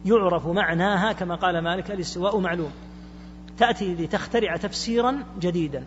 يعرف 0.04 0.46
معناها 0.46 1.12
كما 1.12 1.34
قال 1.34 1.58
مالك 1.58 1.90
الاستواء 1.90 2.38
معلوم. 2.38 2.70
تأتي 3.58 3.94
لتخترع 3.94 4.56
تفسيرا 4.56 5.24
جديدا. 5.40 5.84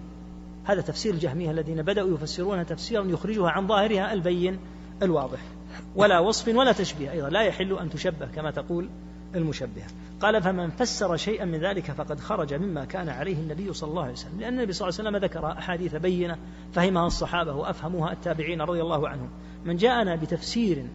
هذا 0.65 0.81
تفسير 0.81 1.13
الجهمية 1.13 1.51
الذين 1.51 1.81
بدأوا 1.81 2.13
يفسرون 2.13 2.65
تفسيرا 2.65 3.05
يخرجها 3.05 3.49
عن 3.49 3.67
ظاهرها 3.67 4.13
البين 4.13 4.59
الواضح. 5.01 5.39
ولا 5.95 6.19
وصف 6.19 6.47
ولا 6.47 6.71
تشبيه 6.71 7.11
أيضا. 7.11 7.29
لا 7.29 7.41
يحل 7.41 7.79
أن 7.79 7.89
تشبه 7.89 8.25
كما 8.25 8.51
تقول. 8.51 8.89
المشبهة. 9.35 9.87
قال 10.19 10.41
فمن 10.41 10.69
فسر 10.69 11.17
شيئا 11.17 11.45
من 11.45 11.59
ذلك 11.59 11.91
فقد 11.91 12.19
خرج 12.19 12.53
مما 12.53 12.85
كان 12.85 13.09
عليه 13.09 13.35
النبي 13.35 13.73
صلى 13.73 13.89
الله 13.89 14.03
عليه 14.03 14.13
وسلم. 14.13 14.39
لأن 14.39 14.53
النبي 14.53 14.73
صلى 14.73 14.89
الله 14.89 14.99
عليه 14.99 15.09
وسلم 15.09 15.23
ذكر 15.25 15.51
أحاديث 15.51 15.95
بينة 15.95 16.37
فهمها 16.73 17.07
الصحابة 17.07 17.53
وأفهموها 17.53 18.11
التابعين 18.11 18.61
رضي 18.61 18.81
الله 18.81 19.09
عنهم. 19.09 19.29
من 19.65 19.75
جاءنا 19.75 20.15
بتفسير 20.15 20.85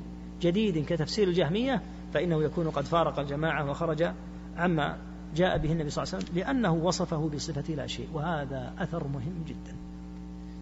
جديد 0.40 0.84
كتفسير 0.84 1.28
الجهمية 1.28 1.82
فإنه 2.14 2.42
يكون 2.42 2.70
قد 2.70 2.84
فارق 2.84 3.18
الجماعة 3.18 3.70
وخرج 3.70 4.10
عما 4.56 4.98
جاء 5.36 5.58
به 5.58 5.72
النبي 5.72 5.90
صلى 5.90 6.02
الله 6.02 6.14
عليه 6.14 6.24
وسلم 6.24 6.38
لأنه 6.38 6.72
وصفه 6.72 7.28
بصفة 7.28 7.74
لا 7.74 7.86
شيء 7.86 8.08
وهذا 8.14 8.74
أثر 8.78 9.08
مهم 9.08 9.44
جدا. 9.46 9.76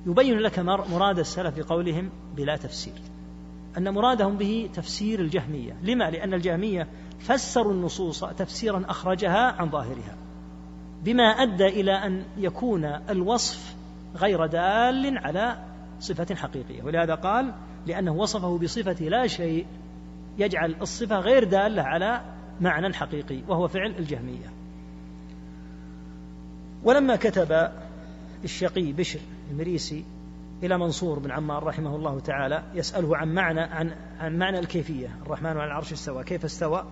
يبين 0.07 0.39
لك 0.39 0.59
مراد 0.59 1.19
السلف 1.19 1.55
في 1.55 1.63
قولهم 1.63 2.11
بلا 2.37 2.57
تفسير. 2.57 2.95
أن 3.79 3.95
مرادهم 3.95 4.37
به 4.37 4.71
تفسير 4.75 5.21
الجهمية. 5.21 5.77
لما؟ 5.83 6.11
لأن 6.11 6.35
الجهمية 6.35 6.89
فسروا 7.19 7.73
النصوص 7.73 8.25
تفسيرا 8.25 8.85
أخرجها 8.89 9.53
عن 9.53 9.71
ظاهرها 9.71 10.17
بما 11.05 11.23
أدى 11.23 11.67
إلى 11.67 11.93
أن 11.93 12.25
يكون 12.37 12.85
الوصف 12.85 13.75
غير 14.17 14.47
دال 14.47 15.19
على 15.19 15.59
صفة 16.01 16.35
حقيقية. 16.35 16.83
ولهذا 16.83 17.15
قال 17.15 17.53
لأنه 17.87 18.13
وصفه 18.13 18.59
بصفة 18.59 19.05
لا 19.05 19.27
شيء 19.27 19.67
يجعل 20.39 20.75
الصفة 20.83 21.19
غير 21.19 21.45
دالة 21.45 21.83
على 21.83 22.21
معنى 22.61 22.95
حقيقي 22.95 23.41
وهو 23.49 23.69
فعل 23.69 23.95
الجهمية. 23.99 24.53
ولما 26.85 27.17
كتب 27.17 27.71
الشقي 28.45 28.93
بشر 28.93 29.21
المريسي 29.51 30.05
إلى 30.63 30.79
منصور 30.79 31.19
بن 31.19 31.31
عمار 31.31 31.65
رحمه 31.65 31.97
الله 31.97 32.21
تعالى 32.21 32.63
يسأله 32.75 33.17
عن 33.17 33.35
معنى 33.35 33.61
عن 33.61 33.95
عن 34.21 34.39
معنى 34.39 34.59
الكيفية 34.59 35.09
الرحمن 35.27 35.51
على 35.51 35.65
العرش 35.65 35.93
استوى 35.93 36.25
كيف 36.25 36.45
استوى؟ 36.45 36.85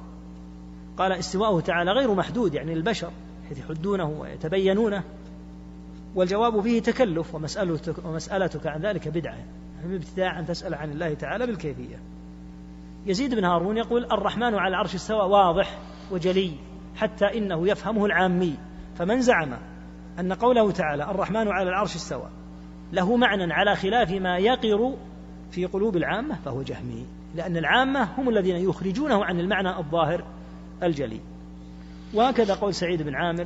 قال 0.97 1.13
استواءه 1.13 1.61
تعالى 1.61 1.91
غير 1.91 2.15
محدود 2.15 2.55
يعني 2.55 2.73
البشر 2.73 3.11
حيث 3.49 3.59
يحدونه 3.59 4.05
ويتبينونه 4.05 5.03
والجواب 6.15 6.61
فيه 6.61 6.83
تكلف 6.83 7.35
ومسألتك, 7.35 8.05
ومسألتك 8.05 8.67
عن 8.67 8.81
ذلك 8.81 9.09
بدعة 9.09 9.39
ابتداء 9.85 10.39
أن 10.39 10.47
تسأل 10.47 10.75
عن 10.75 10.91
الله 10.93 11.15
تعالى 11.15 11.47
بالكيفية 11.47 12.01
يزيد 13.07 13.35
بن 13.35 13.45
هارون 13.45 13.77
يقول 13.77 14.05
الرحمن 14.05 14.55
على 14.55 14.69
العرش 14.69 14.95
استوى 14.95 15.31
واضح 15.31 15.79
وجلي 16.11 16.53
حتى 16.97 17.39
إنه 17.39 17.69
يفهمه 17.69 18.07
العامي 18.07 18.57
فمن 18.99 19.21
زعم 19.21 19.57
أن 20.19 20.33
قوله 20.33 20.71
تعالى 20.71 21.11
الرحمن 21.11 21.49
على 21.49 21.69
العرش 21.69 21.97
استوى 21.97 22.29
له 22.93 23.17
معنى 23.17 23.53
على 23.53 23.77
خلاف 23.77 24.11
ما 24.11 24.39
يقر 24.39 24.95
في 25.51 25.67
قلوب 25.67 25.97
العامة 25.97 26.39
فهو 26.45 26.63
جهمي 26.63 27.07
لأن 27.35 27.57
العامة 27.57 28.09
هم 28.19 28.29
الذين 28.29 28.57
يخرجونه 28.57 29.25
عن 29.25 29.41
المعنى 29.41 29.79
الظاهر 29.79 30.25
الجلي. 30.83 31.21
وهكذا 32.15 32.55
قول 32.55 32.75
سعيد 32.75 33.03
بن 33.03 33.15
عامر 33.15 33.45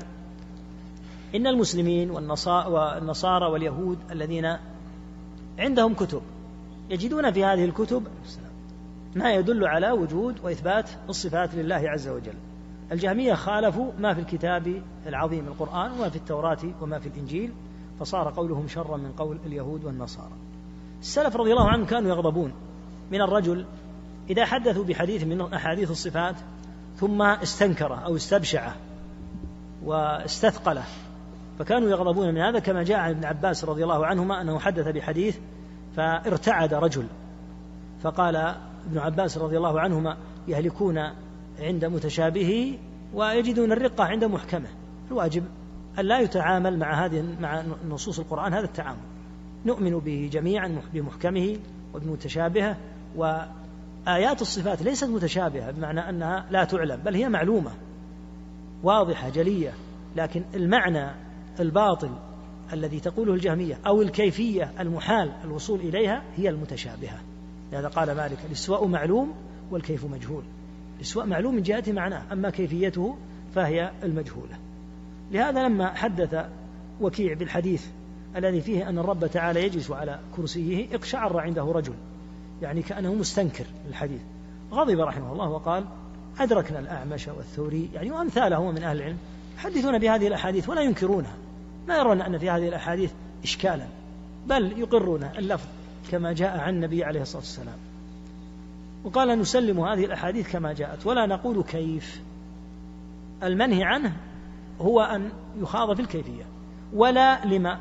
إن 1.34 1.46
المسلمين 1.46 2.10
والنصارى 2.10 3.46
واليهود 3.46 3.98
الذين 4.10 4.56
عندهم 5.58 5.94
كتب 5.94 6.22
يجدون 6.90 7.30
في 7.30 7.44
هذه 7.44 7.64
الكتب 7.64 8.06
ما 9.16 9.34
يدل 9.34 9.66
على 9.66 9.90
وجود 9.90 10.36
وإثبات 10.42 10.90
الصفات 11.08 11.54
لله 11.54 11.82
عز 11.90 12.08
وجل. 12.08 12.34
الجهمية 12.92 13.34
خالفوا 13.34 13.92
ما 13.98 14.14
في 14.14 14.20
الكتاب 14.20 14.82
العظيم 15.06 15.46
القرآن 15.46 15.92
وما 15.92 16.08
في 16.08 16.16
التوراة 16.16 16.58
وما 16.80 16.98
في 16.98 17.06
الإنجيل 17.06 17.52
فصار 18.00 18.30
قولهم 18.30 18.68
شرا 18.68 18.96
من 18.96 19.12
قول 19.12 19.38
اليهود 19.46 19.84
والنصارى. 19.84 20.32
السلف 21.00 21.36
رضي 21.36 21.52
الله 21.52 21.68
عنهم 21.68 21.86
كانوا 21.86 22.10
يغضبون 22.10 22.52
من 23.12 23.20
الرجل 23.20 23.64
إذا 24.30 24.44
حدثوا 24.44 24.84
بحديث 24.84 25.24
من 25.24 25.40
أحاديث 25.40 25.90
الصفات 25.90 26.34
ثم 26.96 27.22
استنكره 27.22 27.94
أو 27.94 28.16
استبشعه 28.16 28.74
واستثقله. 29.84 30.84
فكانوا 31.58 31.90
يغضبون 31.90 32.34
من 32.34 32.40
هذا 32.40 32.58
كما 32.58 32.82
جاء 32.82 32.98
عن 32.98 33.10
ابن 33.10 33.24
عباس 33.24 33.64
رضي 33.64 33.82
الله 33.82 34.06
عنهما 34.06 34.40
أنه 34.40 34.58
حدث 34.58 34.88
بحديث 34.88 35.36
فارتعد 35.96 36.74
رجل. 36.74 37.06
فقال 38.02 38.36
ابن 38.86 38.98
عباس 38.98 39.38
رضي 39.38 39.56
الله 39.56 39.80
عنهما 39.80 40.16
يهلكون 40.48 40.98
عند 41.58 41.84
متشابهه 41.84 42.78
ويجدون 43.14 43.72
الرقة 43.72 44.04
عند 44.04 44.24
محكمة. 44.24 44.68
الواجب 45.10 45.44
أن 45.98 46.04
لا 46.04 46.20
يتعامل 46.20 46.78
مع 46.78 47.04
هذه 47.04 47.24
مع 47.40 47.64
نصوص 47.88 48.18
القرآن 48.18 48.54
هذا 48.54 48.64
التعامل. 48.64 48.98
نؤمن 49.66 49.98
به 49.98 50.30
جميعا 50.32 50.80
بمحكمه 50.94 51.56
وبمتشابهة 51.94 52.76
وآيات 53.16 54.42
الصفات 54.42 54.82
ليست 54.82 55.04
متشابهة 55.04 55.70
بمعنى 55.70 56.08
أنها 56.08 56.46
لا 56.50 56.64
تعلم 56.64 56.96
بل 56.96 57.14
هي 57.14 57.28
معلومة 57.28 57.70
واضحة 58.82 59.28
جلية. 59.28 59.72
لكن 60.16 60.42
المعنى 60.54 61.10
الباطل 61.60 62.10
الذي 62.72 63.00
تقوله 63.00 63.34
الجهمية 63.34 63.78
أو 63.86 64.02
الكيفية 64.02 64.72
المحال 64.80 65.32
الوصول 65.44 65.80
إليها 65.80 66.22
هي 66.36 66.48
المتشابهة. 66.48 67.20
لهذا 67.72 67.88
قال 67.88 68.16
مالك 68.16 68.38
الاستواء 68.46 68.86
معلوم 68.86 69.34
والكيف 69.70 70.04
مجهول. 70.04 70.42
الاستواء 70.96 71.26
معلوم 71.26 71.54
من 71.54 71.62
جهة 71.62 71.84
معناه 71.88 72.22
أما 72.32 72.50
كيفيته 72.50 73.16
فهي 73.54 73.92
المجهولة. 74.02 74.67
لهذا 75.32 75.68
لما 75.68 75.94
حدث 75.94 76.44
وكيع 77.00 77.34
بالحديث 77.34 77.86
الذي 78.36 78.60
فيه 78.60 78.88
أن 78.88 78.98
الرب 78.98 79.26
تعالى 79.26 79.64
يجلس 79.64 79.90
على 79.90 80.18
كرسيه 80.36 80.94
اقشعر 80.94 81.40
عنده 81.40 81.62
رجل 81.62 81.94
يعني 82.62 82.82
كأنه 82.82 83.14
مستنكر 83.14 83.64
للحديث. 83.86 84.20
غضب 84.72 85.00
رحمه 85.00 85.32
الله 85.32 85.48
وقال 85.48 85.84
أدركنا 86.40 86.78
الأعمش 86.78 87.28
والثوري. 87.28 87.90
يعني 87.94 88.10
وأمثاله 88.10 88.70
من 88.70 88.82
أهل 88.82 88.96
العلم 88.96 89.18
يحدثون 89.58 89.98
بهذه 89.98 90.26
الأحاديث 90.26 90.68
ولا 90.68 90.80
ينكرونها. 90.80 91.34
ما 91.88 91.96
يرون 91.96 92.22
أن 92.22 92.38
في 92.38 92.50
هذه 92.50 92.68
الأحاديث 92.68 93.10
إشكالا 93.44 93.86
بل 94.46 94.78
يقرون 94.78 95.22
اللفظ 95.38 95.66
كما 96.10 96.32
جاء 96.32 96.58
عن 96.58 96.74
النبي 96.74 97.04
عليه 97.04 97.22
الصلاة 97.22 97.42
والسلام. 97.42 97.78
وقال 99.04 99.40
نسلم 99.40 99.80
هذه 99.80 100.04
الأحاديث 100.04 100.52
كما 100.52 100.72
جاءت 100.72 101.06
ولا 101.06 101.26
نقول 101.26 101.62
كيف. 101.62 102.20
المنهي 103.42 103.84
عنه 103.84 104.16
هو 104.80 105.00
أن 105.00 105.30
يخاض 105.56 105.94
في 105.94 106.02
الكيفية 106.02 106.44
ولا 106.92 107.44
لما؟ 107.44 107.78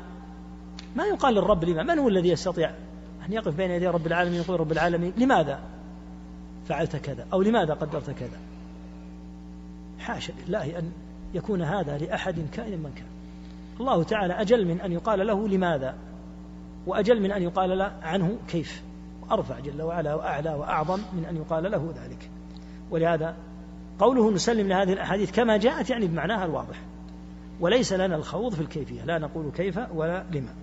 ما 0.96 1.04
يقال 1.04 1.34
للرب 1.34 1.64
لما؟ 1.64 1.82
من 1.82 1.98
هو 1.98 2.08
الذي 2.08 2.28
يستطيع 2.28 2.70
أن 3.26 3.32
يقف 3.32 3.54
بين 3.54 3.70
يدي 3.70 3.86
رب 3.86 4.06
العالمين 4.06 4.40
يقول 4.40 4.60
رب 4.60 4.72
العالمين 4.72 5.12
لماذا 5.16 5.60
فعلت 6.66 6.96
كذا؟ 6.96 7.26
أو 7.32 7.42
لماذا 7.42 7.74
قدرت 7.74 8.10
كذا؟ 8.10 8.38
حاشا 9.98 10.32
لله 10.46 10.78
أن 10.78 10.92
يكون 11.34 11.62
هذا 11.62 11.98
لأحد 11.98 12.46
كائن 12.52 12.78
من 12.78 12.92
كان. 12.96 13.06
الله 13.80 14.02
تعالى 14.02 14.34
أجل 14.34 14.66
من 14.66 14.80
أن 14.80 14.92
يقال 14.92 15.26
له 15.26 15.48
لماذا 15.48 15.94
وأجل 16.86 17.22
من 17.22 17.32
أن 17.32 17.42
يقال 17.42 17.78
له 17.78 17.92
عنه 18.02 18.38
كيف. 18.48 18.82
أرفع 19.30 19.60
جل 19.60 19.82
وعلا 19.82 20.14
وأعلى 20.14 20.54
وأعظم 20.54 21.00
من 21.12 21.24
أن 21.24 21.36
يقال 21.36 21.70
له 21.70 21.92
ذلك. 21.96 22.30
ولهذا 22.90 23.36
قوله 23.98 24.30
نسلم 24.30 24.68
لهذه 24.68 24.92
الأحاديث 24.92 25.32
كما 25.32 25.56
جاءت 25.56 25.90
يعني 25.90 26.06
بمعناها 26.06 26.44
الواضح. 26.44 26.80
وليس 27.60 27.92
لنا 27.92 28.16
الخوض 28.16 28.54
في 28.54 28.60
الكيفية 28.60 29.04
لا 29.04 29.18
نقول 29.18 29.50
كيف 29.50 29.78
ولا 29.94 30.24
لما. 30.32 30.54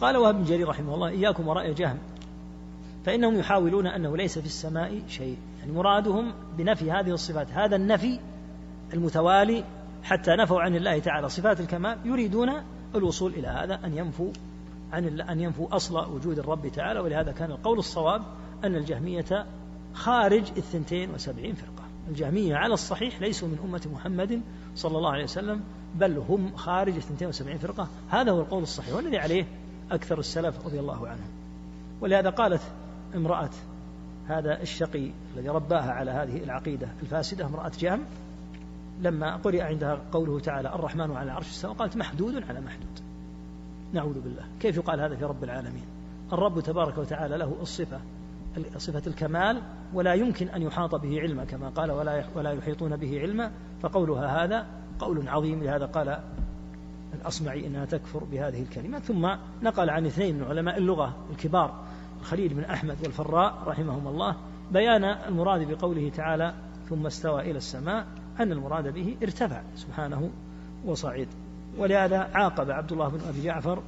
قال 0.00 0.16
وهب 0.16 0.34
بن 0.34 0.44
جرير 0.44 0.68
رحمه 0.68 0.94
الله 0.94 1.08
إياكم 1.08 1.48
ورأي 1.48 1.74
جهم 1.74 1.98
فإنهم 3.04 3.38
يحاولون 3.38 3.86
أنه 3.86 4.16
ليس 4.16 4.38
في 4.38 4.46
السماء 4.46 5.02
شيء. 5.08 5.36
يعني 5.60 5.72
مرادهم 5.72 6.32
بنفي 6.58 6.90
هذه 6.90 7.10
الصفات 7.10 7.52
هذا 7.52 7.76
النفي 7.76 8.20
المتوالي 8.94 9.64
حتى 10.02 10.30
نفوا 10.30 10.60
عن 10.60 10.76
الله 10.76 10.98
تعالى. 10.98 11.28
صفات 11.28 11.60
الكمال 11.60 11.98
يريدون 12.04 12.50
الوصول 12.94 13.34
إلى 13.34 13.48
هذا 13.48 13.80
أن 13.84 13.98
ينفوا 13.98 14.32
عن 14.92 15.20
أن 15.20 15.40
ينفوا 15.40 15.76
أصل 15.76 16.12
وجود 16.12 16.38
الرب 16.38 16.68
تعالى. 16.68 17.00
ولهذا 17.00 17.32
كان 17.32 17.50
القول 17.50 17.78
الصواب 17.78 18.22
أن 18.64 18.74
الجهمية 18.74 19.46
خارج 19.94 20.44
الثنتين 20.56 21.10
وسبعين 21.14 21.54
فرقة. 21.54 21.79
الجهمية 22.10 22.56
على 22.56 22.74
الصحيح 22.74 23.20
ليسوا 23.20 23.48
من 23.48 23.58
أمة 23.64 23.82
محمد 23.92 24.40
صلى 24.76 24.98
الله 24.98 25.12
عليه 25.12 25.24
وسلم 25.24 25.60
بل 25.94 26.18
هم 26.28 26.56
خارج 26.56 26.94
الثنتين 26.94 27.28
وسبعين 27.28 27.58
فرقة. 27.58 27.88
هذا 28.08 28.32
هو 28.32 28.40
القول 28.40 28.62
الصحيح 28.62 28.94
والذي 28.94 29.18
عليه 29.18 29.46
أكثر 29.90 30.18
السلف 30.18 30.66
رضي 30.66 30.80
الله 30.80 31.08
عنهم. 31.08 31.28
ولهذا 32.00 32.30
قالت 32.30 32.62
امرأة 33.14 33.50
هذا 34.28 34.62
الشقي 34.62 35.10
الذي 35.36 35.48
رباها 35.48 35.92
على 35.92 36.10
هذه 36.10 36.44
العقيدة 36.44 36.88
الفاسدة 37.02 37.46
امرأة 37.46 37.72
جهم 37.78 38.00
لما 39.00 39.36
قرئ 39.36 39.60
عندها 39.60 40.00
قوله 40.12 40.40
تعالى 40.40 40.74
الرحمن 40.74 41.10
على 41.16 41.30
عرش 41.30 41.48
السماء 41.48 41.74
قالت 41.74 41.96
محدود 41.96 42.34
على 42.34 42.60
محدود. 42.60 43.00
نعوذ 43.92 44.20
بالله. 44.20 44.44
كيف 44.60 44.76
يقال 44.76 45.00
هذا 45.00 45.16
في 45.16 45.24
رب 45.24 45.44
العالمين؟ 45.44 45.84
الرب 46.32 46.60
تبارك 46.60 46.98
وتعالى 46.98 47.36
له 47.36 47.56
الصفة 47.62 48.00
صفة 48.76 49.02
الكمال 49.06 49.62
ولا 49.94 50.14
يمكن 50.14 50.48
أن 50.48 50.62
يحاط 50.62 50.94
به 50.94 51.20
علما 51.20 51.44
كما 51.44 51.68
قال 51.68 51.90
ولا 51.90 52.24
ولا 52.34 52.52
يحيطون 52.52 52.96
به 52.96 53.20
علما 53.20 53.50
فقولها 53.82 54.44
هذا 54.44 54.66
قول 54.98 55.28
عظيم 55.28 55.62
لهذا 55.62 55.86
قال 55.86 56.20
الأصمعي 57.14 57.66
إنها 57.66 57.84
تكفر 57.84 58.24
بهذه 58.24 58.62
الكلمة. 58.62 58.98
ثم 58.98 59.28
نقل 59.62 59.90
عن 59.90 60.06
اثنين 60.06 60.38
من 60.38 60.44
علماء 60.44 60.78
اللغة 60.78 61.16
الكبار 61.30 61.74
الخليل 62.20 62.54
بن 62.54 62.64
أحمد 62.64 62.96
والفراء 63.02 63.54
رحمهم 63.66 64.08
الله 64.08 64.36
بيان 64.72 65.04
المراد 65.04 65.70
بقوله 65.70 66.08
تعالى 66.08 66.54
ثم 66.88 67.06
استوى 67.06 67.40
إلى 67.40 67.58
السماء 67.58 68.06
أن 68.40 68.52
المراد 68.52 68.94
به 68.94 69.16
ارتفع 69.22 69.62
سبحانه 69.76 70.30
وصعد 70.84 71.28
ولهذا 71.78 72.30
عاقب 72.34 72.70
عبد 72.70 72.92
الله 72.92 73.08
بن 73.08 73.20
أبي 73.28 73.42
جعفر 73.42 73.82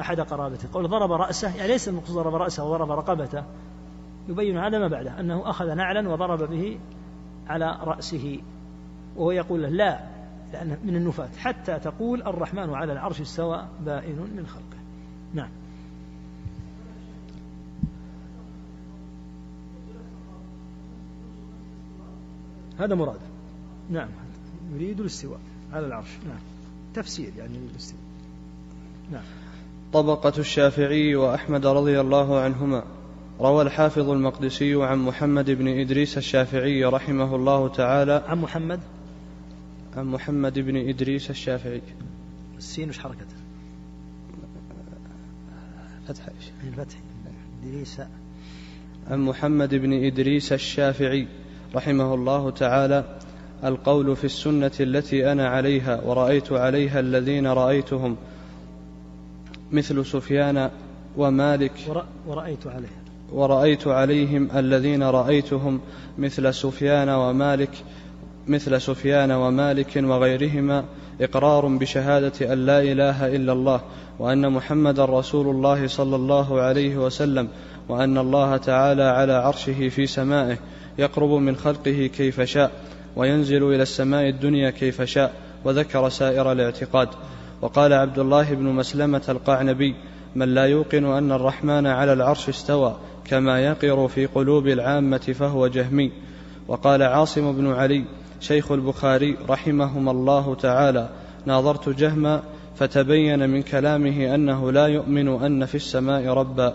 أحد 0.00 0.20
قرابته 0.20 0.68
قول 0.72 0.88
ضرب 0.88 1.12
رأسه 1.12 1.56
يعني 1.56 1.68
ليس 1.68 1.88
المقصود 1.88 2.16
ضرب 2.16 2.34
رأسه 2.34 2.64
وضرب 2.64 2.90
رقبته. 2.90 3.44
يبين 4.28 4.58
هذا 4.58 4.78
ما 4.78 4.88
بعده 4.88 5.20
أنه 5.20 5.50
أخذ 5.50 5.74
نعلا 5.74 6.08
وضرب 6.08 6.50
به 6.50 6.78
على 7.48 7.78
رأسه 7.82 8.38
وهو 9.16 9.30
يقول 9.30 9.62
له 9.62 9.68
لا 9.68 10.12
لأنه 10.52 10.78
من 10.84 10.96
النفاة 10.96 11.28
حتى 11.38 11.78
تقول 11.78 12.22
الرحمن 12.22 12.74
على 12.74 12.92
العرش 12.92 13.20
استوى 13.20 13.66
بائن 13.86 14.16
من 14.16 14.46
خلقه. 14.46 14.82
نعم. 15.34 15.48
هذا 22.78 22.94
مراد. 22.94 23.20
نعم. 23.90 24.08
يريد 24.74 25.00
الاستواء 25.00 25.40
على 25.72 25.86
العرش. 25.86 26.08
نعم. 26.28 26.40
تفسير 26.94 27.32
يعني 27.38 27.58
للاستواء 27.58 28.02
نعم. 29.12 29.24
طبقة 29.92 30.32
الشافعي 30.38 31.14
وأحمد 31.14 31.66
رضي 31.66 32.00
الله 32.00 32.40
عنهما. 32.40 32.84
روى 33.42 33.62
الحافظ 33.62 34.10
المقدسي 34.10 34.74
عن 34.74 34.98
محمد 34.98 35.50
بن 35.50 35.68
إدريس 35.68 36.18
الشافعي 36.18 36.84
رحمه 36.84 37.36
الله 37.36 37.68
تعالى. 37.68 38.22
عن 38.26 38.38
محمد؟ 38.38 38.80
عن 39.96 40.06
محمد 40.06 40.58
بن 40.58 40.88
إدريس 40.88 41.30
الشافعي. 41.30 41.82
السين 42.58 42.88
وش 42.88 42.98
حركته؟ 42.98 43.36
فتح. 46.08 46.22
الفتح 46.66 46.96
إدريس. 47.64 48.00
عن 49.10 49.20
محمد 49.20 49.74
بن 49.74 50.04
إدريس 50.04 50.52
الشافعي 50.52 51.26
رحمه 51.74 52.14
الله 52.14 52.50
تعالى. 52.50 53.04
القول 53.64 54.16
في 54.16 54.24
السنة 54.24 54.72
التي 54.80 55.32
أنا 55.32 55.48
عليها 55.48 56.00
ورأيت 56.00 56.52
عليها 56.52 57.00
الذين 57.00 57.46
رأيتهم. 57.46 58.16
مثل 59.72 60.06
سفيان 60.06 60.70
ومالك. 61.16 61.72
ورأيت 62.26 62.66
عليها. 62.66 63.01
ورأيت 63.32 63.88
عليهم 63.88 64.48
الذين 64.56 65.02
رأيتهم 65.02 65.80
مثل 66.18 66.54
سفيان 66.54 67.08
ومالك 67.08 67.70
مثل 68.48 68.80
سفيان 68.80 69.30
ومالك 69.30 69.96
وغيرهما 69.96 70.84
إقرار 71.20 71.66
بشهادة 71.66 72.52
أن 72.52 72.66
لا 72.66 72.82
إله 72.82 73.36
إلا 73.36 73.52
الله 73.52 73.80
وأن 74.18 74.52
محمدا 74.52 75.04
رسول 75.04 75.56
الله 75.56 75.86
صلى 75.86 76.16
الله 76.16 76.60
عليه 76.60 76.96
وسلم 76.96 77.48
وأن 77.88 78.18
الله 78.18 78.56
تعالى 78.56 79.02
على 79.02 79.32
عرشه 79.32 79.88
في 79.88 80.06
سمائه 80.06 80.58
يقرب 80.98 81.30
من 81.30 81.56
خلقه 81.56 82.10
كيف 82.16 82.40
شاء 82.40 82.70
وينزل 83.16 83.62
إلى 83.62 83.82
السماء 83.82 84.28
الدنيا 84.28 84.70
كيف 84.70 85.02
شاء 85.02 85.32
وذكر 85.64 86.08
سائر 86.08 86.52
الاعتقاد. 86.52 87.08
وقال 87.62 87.92
عبد 87.92 88.18
الله 88.18 88.54
بن 88.54 88.64
مسلمة 88.64 89.22
القعنبي 89.28 89.94
من 90.36 90.54
لا 90.54 90.64
يوقن 90.64 91.04
أن 91.04 91.32
الرحمن 91.32 91.86
على 91.86 92.12
العرش 92.12 92.48
استوى 92.48 92.96
كما 93.24 93.60
يقر 93.60 94.08
في 94.08 94.26
قلوب 94.26 94.66
العامة 94.66 95.34
فهو 95.38 95.66
جهمي. 95.66 96.12
وقال 96.68 97.02
عاصم 97.02 97.52
بن 97.52 97.72
علي 97.72 98.04
شيخ 98.40 98.72
البخاري 98.72 99.36
رحمهما 99.48 100.10
الله 100.10 100.54
تعالى 100.54 101.08
ناظرت 101.46 101.88
جهما 101.88 102.42
فتبين 102.76 103.50
من 103.50 103.62
كلامه 103.62 104.34
أنه 104.34 104.72
لا 104.72 104.86
يؤمن 104.86 105.28
أن 105.28 105.64
في 105.64 105.74
السماء 105.74 106.26
ربا. 106.26 106.74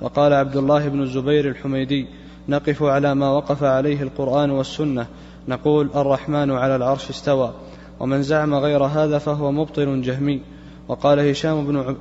وقال 0.00 0.32
عبد 0.32 0.56
الله 0.56 0.88
بن 0.88 1.02
الزبير 1.02 1.48
الحميدي 1.48 2.06
نقف 2.48 2.82
على 2.82 3.14
ما 3.14 3.30
وقف 3.30 3.62
عليه 3.62 4.02
القرآن 4.02 4.50
والسنة. 4.50 5.06
نقول 5.48 5.90
الرحمن 5.94 6.50
على 6.50 6.76
العرش 6.76 7.10
استوى. 7.10 7.52
ومن 8.00 8.22
زعم 8.22 8.54
غير 8.54 8.84
هذا 8.84 9.18
فهو 9.18 9.52
مبطل 9.52 10.02
جهمي. 10.02 10.40
وقال 10.88 11.20
هشام 11.20 11.66
بن 11.66 11.96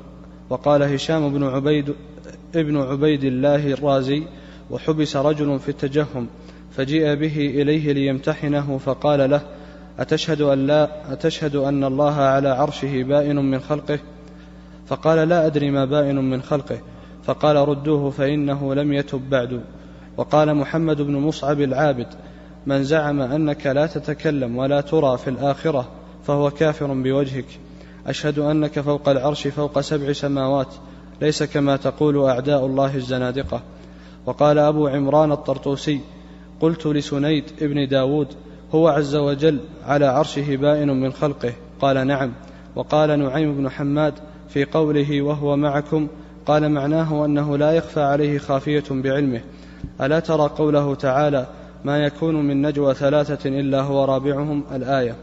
وقال 0.51 0.83
هشام 0.83 1.33
بن 1.33 1.43
عبيد 1.43 1.93
ابن 2.55 2.77
عبيد 2.77 3.23
الله 3.23 3.73
الرازي 3.73 4.23
وحبس 4.71 5.15
رجل 5.15 5.59
في 5.59 5.69
التجهم 5.69 6.27
فجيء 6.71 7.15
به 7.15 7.37
إليه 7.61 7.93
ليمتحنه 7.93 8.77
فقال 8.77 9.29
له 9.29 9.41
أتشهد 9.99 10.41
أن 10.41 10.67
لا 10.67 11.13
أتشهد 11.13 11.55
أن 11.55 11.83
الله 11.83 12.15
على 12.15 12.49
عرشه 12.49 13.03
بائن 13.03 13.35
من 13.35 13.59
خلقه؟ 13.59 13.99
فقال 14.87 15.29
لا 15.29 15.45
أدري 15.45 15.71
ما 15.71 15.85
بائن 15.85 16.15
من 16.15 16.41
خلقه. 16.41 16.79
فقال 17.23 17.55
ردوه 17.55 18.09
فإنه 18.09 18.75
لم 18.75 18.93
يتب 18.93 19.29
بعد. 19.29 19.61
وقال 20.17 20.55
محمد 20.55 21.01
بن 21.01 21.13
مصعب 21.13 21.61
العابد 21.61 22.07
من 22.65 22.83
زعم 22.83 23.21
أنك 23.21 23.67
لا 23.67 23.87
تتكلم 23.87 24.57
ولا 24.57 24.81
ترى 24.81 25.17
في 25.17 25.29
الآخرة 25.29 25.87
فهو 26.23 26.51
كافر 26.51 26.93
بوجهك. 26.93 27.59
أشهد 28.07 28.39
أنك 28.39 28.79
فوق 28.79 29.09
العرش 29.09 29.47
فوق 29.47 29.79
سبع 29.79 30.13
سماوات 30.13 30.67
ليس 31.21 31.43
كما 31.43 31.75
تقول 31.75 32.25
أعداء 32.25 32.65
الله 32.65 32.95
الزنادقة. 32.95 33.61
وقال 34.25 34.59
أبو 34.59 34.87
عمران 34.87 35.31
الطرطوسي 35.31 35.99
قلت 36.61 36.87
لسنيد 36.87 37.43
ابن 37.61 37.87
داود 37.87 38.27
هو 38.75 38.87
عز 38.87 39.15
وجل 39.15 39.59
على 39.85 40.05
عرشه 40.05 40.55
بائن 40.55 41.01
من 41.01 41.13
خلقه. 41.13 41.53
قال 41.81 42.07
نعم. 42.07 42.31
وقال 42.75 43.19
نعيم 43.19 43.57
بن 43.57 43.69
حماد 43.69 44.13
في 44.49 44.65
قوله 44.65 45.21
وهو 45.21 45.55
معكم؟ 45.55 46.07
قال 46.45 46.71
معناه 46.71 47.25
أنه 47.25 47.57
لا 47.57 47.71
يخفى 47.71 48.01
عليه 48.01 48.37
خافية 48.37 48.83
بعلمه. 48.89 49.41
ألا 50.01 50.19
ترى 50.19 50.49
قوله 50.57 50.95
تعالى 50.95 51.47
ما 51.85 51.97
يكون 51.97 52.35
من 52.47 52.61
نجوى 52.67 52.93
ثلاثة 52.93 53.49
إلا 53.49 53.81
هو 53.81 54.05
رابعهم؟ 54.05 54.63
الآية. 54.75 55.15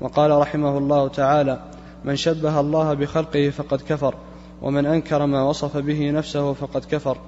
وقال 0.00 0.30
رحمه 0.30 0.78
الله 0.78 1.08
تعالى 1.08 1.58
من 2.04 2.16
شبه 2.16 2.60
الله 2.60 2.94
بخلقه 2.94 3.50
فقد 3.50 3.80
كفر 3.88 4.14
ومن 4.62 4.86
أنكر 4.86 5.26
ما 5.26 5.42
وصف 5.42 5.76
به 5.76 6.10
نفسه 6.10 6.52
فقد 6.52 6.84
كفر 6.84 7.18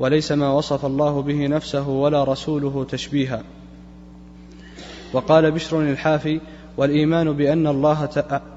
وليس 0.00 0.32
ما 0.32 0.52
وصف 0.52 0.86
الله 0.86 1.22
به 1.22 1.46
نفسه 1.46 1.88
ولا 1.88 2.24
رسوله 2.24 2.84
تشبيها. 2.84 3.42
وقال 5.12 5.50
بشر 5.50 5.82
الحافي 5.82 6.40
والإيمان 6.76 7.32
بأن 7.32 7.66
الله, 7.66 8.08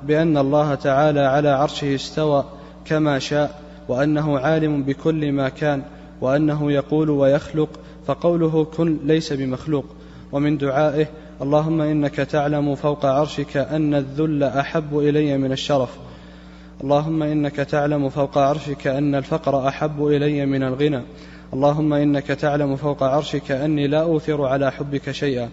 بأن 0.04 0.38
الله 0.38 0.76
تعالى 0.76 1.20
على 1.20 1.50
عرشه 1.50 1.96
استوى 1.96 2.46
كما 2.86 3.20
شاء 3.20 3.62
وأنه 3.88 4.40
عالم 4.40 4.84
بكل 4.84 5.32
ما 5.32 5.50
كان 5.50 5.84
وأنه 6.22 6.72
يقول 6.72 7.10
ويخلق 7.10 7.70
فقوله 8.06 8.64
كن 8.64 9.00
ليس 9.04 9.34
بمخلوق 9.34 9.86
ومن 10.32 10.58
دعائه 10.58 11.08
اللهم 11.42 11.82
إنك 11.82 12.16
تعلم 12.16 12.76
فوق 12.76 13.06
عرشك 13.06 13.58
أن 13.58 13.94
الذل 13.94 14.44
أحب 14.44 14.98
إلي 14.98 15.38
من 15.38 15.52
الشرف. 15.52 15.98
اللهم 16.84 17.24
إنك 17.24 17.56
تعلم 17.56 18.10
فوق 18.10 18.38
عرشك 18.38 18.88
أن 18.88 19.16
الفقر 19.16 19.68
أحب 19.68 20.08
إلي 20.08 20.46
من 20.46 20.64
الغنى. 20.64 21.02
اللهم 21.54 21.94
إنك 21.94 22.28
تعلم 22.28 22.76
فوق 22.76 23.04
عرشك 23.04 23.52
أني 23.52 23.88
لا 23.88 24.02
أوثر 24.02 24.46
على 24.46 24.72
حبك 24.72 25.12
شيئا. 25.12 25.50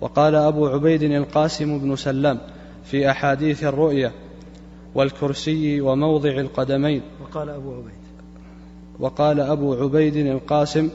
وقال 0.00 0.34
أبو 0.34 0.66
عبيد 0.66 1.02
القاسم 1.02 1.78
بن 1.78 1.96
سلام 1.96 2.38
في 2.84 3.10
أحاديث 3.10 3.64
الرؤيا 3.64 4.12
والكرسي 4.94 5.80
وموضع 5.80 6.30
القدمين. 6.30 7.02
وقال 7.22 7.50
أبو 7.50 7.72
عبيد. 7.72 8.04
وقال 9.00 9.40
أبو 9.40 9.74
عبيد 9.74 10.16
القاسم 10.16 10.90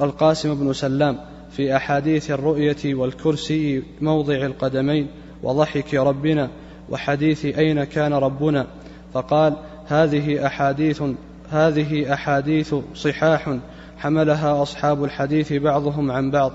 القاسم 0.00 0.54
بن 0.54 0.72
سلام 0.72 1.29
في 1.52 1.76
أحاديث 1.76 2.30
الرؤية 2.30 2.94
والكرسي 2.94 3.82
موضع 4.00 4.34
القدمين 4.34 5.06
وضحك 5.42 5.94
ربنا 5.94 6.50
وحديث 6.90 7.44
أين 7.44 7.84
كان 7.84 8.12
ربنا 8.12 8.66
فقال 9.14 9.56
هذه 9.86 10.46
أحاديث 10.46 11.02
هذه 11.50 12.14
أحاديث 12.14 12.74
صحاح 12.94 13.56
حملها 13.98 14.62
أصحاب 14.62 15.04
الحديث 15.04 15.52
بعضهم 15.52 16.10
عن 16.10 16.30
بعض 16.30 16.52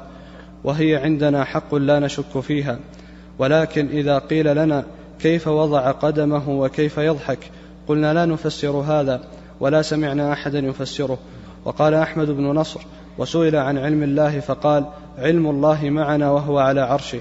وهي 0.63 0.95
عندنا 0.95 1.43
حق 1.43 1.75
لا 1.75 1.99
نشك 1.99 2.39
فيها 2.39 2.79
ولكن 3.39 3.87
إذا 3.87 4.17
قيل 4.17 4.55
لنا 4.55 4.85
كيف 5.19 5.47
وضع 5.47 5.91
قدمه 5.91 6.49
وكيف 6.49 6.97
يضحك 6.97 7.51
قلنا 7.87 8.13
لا 8.13 8.25
نفسر 8.25 8.71
هذا 8.71 9.21
ولا 9.59 9.81
سمعنا 9.81 10.33
أحدا 10.33 10.59
يفسره 10.59 11.17
وقال 11.65 11.93
أحمد 11.93 12.29
بن 12.29 12.43
نصر 12.43 12.81
وسئل 13.17 13.55
عن 13.55 13.77
علم 13.77 14.03
الله 14.03 14.39
فقال 14.39 14.85
علم 15.17 15.49
الله 15.49 15.89
معنا 15.89 16.31
وهو 16.31 16.59
على 16.59 16.81
عرشه. 16.81 17.19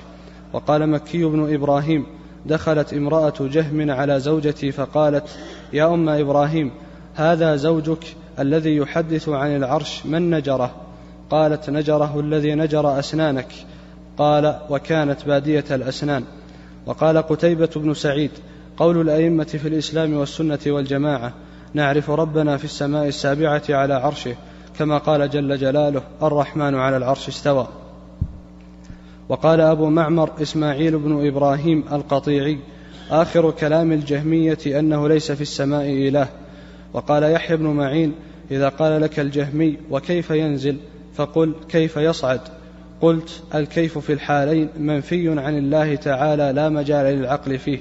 وقال 0.52 0.86
مكي 0.86 1.24
بن 1.24 1.54
إبراهيم 1.54 2.06
دخلت 2.46 2.92
امرأة 2.92 3.34
جهم 3.40 3.90
على 3.90 4.20
زوجتي 4.20 4.72
فقالت 4.72 5.24
يا 5.72 5.94
أم 5.94 6.08
إبراهيم 6.08 6.70
هذا 7.14 7.56
زوجك 7.56 8.04
الذي 8.38 8.76
يحدث 8.76 9.28
عن 9.28 9.56
العرش 9.56 10.06
من 10.06 10.30
نجره؟ 10.30 10.70
قالت 11.30 11.70
نجره 11.70 12.20
الذي 12.20 12.54
نجر 12.54 12.98
أسنانك. 12.98 13.48
قال 14.18 14.58
وكانت 14.70 15.24
بادية 15.26 15.64
الأسنان. 15.70 16.24
وقال 16.86 17.18
قتيبة 17.18 17.70
بن 17.76 17.94
سعيد 17.94 18.30
قول 18.76 19.00
الأئمة 19.00 19.44
في 19.44 19.68
الإسلام 19.68 20.14
والسنة 20.16 20.58
والجماعة 20.66 21.32
نعرف 21.74 22.10
ربنا 22.10 22.56
في 22.56 22.64
السماء 22.64 23.08
السابعة 23.08 23.62
على 23.68 23.94
عرشه 23.94 24.36
كما 24.78 24.98
قال 24.98 25.30
جل 25.30 25.58
جلاله 25.58 26.02
الرحمن 26.22 26.74
على 26.74 26.96
العرش 26.96 27.28
استوى. 27.28 27.68
وقال 29.28 29.60
أبو 29.60 29.90
معمر 29.90 30.30
إسماعيل 30.42 30.98
بن 30.98 31.26
إبراهيم 31.26 31.84
القطيعي 31.92 32.58
آخر 33.10 33.50
كلام 33.50 33.92
الجهمية 33.92 34.58
أنه 34.66 35.08
ليس 35.08 35.32
في 35.32 35.40
السماء 35.40 35.84
إله. 35.84 36.28
وقال 36.92 37.22
يحيى 37.22 37.56
بن 37.56 37.66
معين 37.66 38.12
إذا 38.50 38.68
قال 38.68 39.00
لك 39.00 39.20
الجهمي 39.20 39.76
وكيف 39.90 40.30
ينزل؟ 40.30 40.76
فقل 41.14 41.54
كيف 41.68 41.96
يصعد؟ 41.96 42.40
قلت 43.00 43.42
الكيف 43.54 43.98
في 43.98 44.12
الحالين 44.12 44.68
منفي 44.78 45.40
عن 45.40 45.58
الله 45.58 45.94
تعالى 45.94 46.52
لا 46.52 46.68
مجال 46.68 47.16
للعقل 47.16 47.58
فيه. 47.58 47.78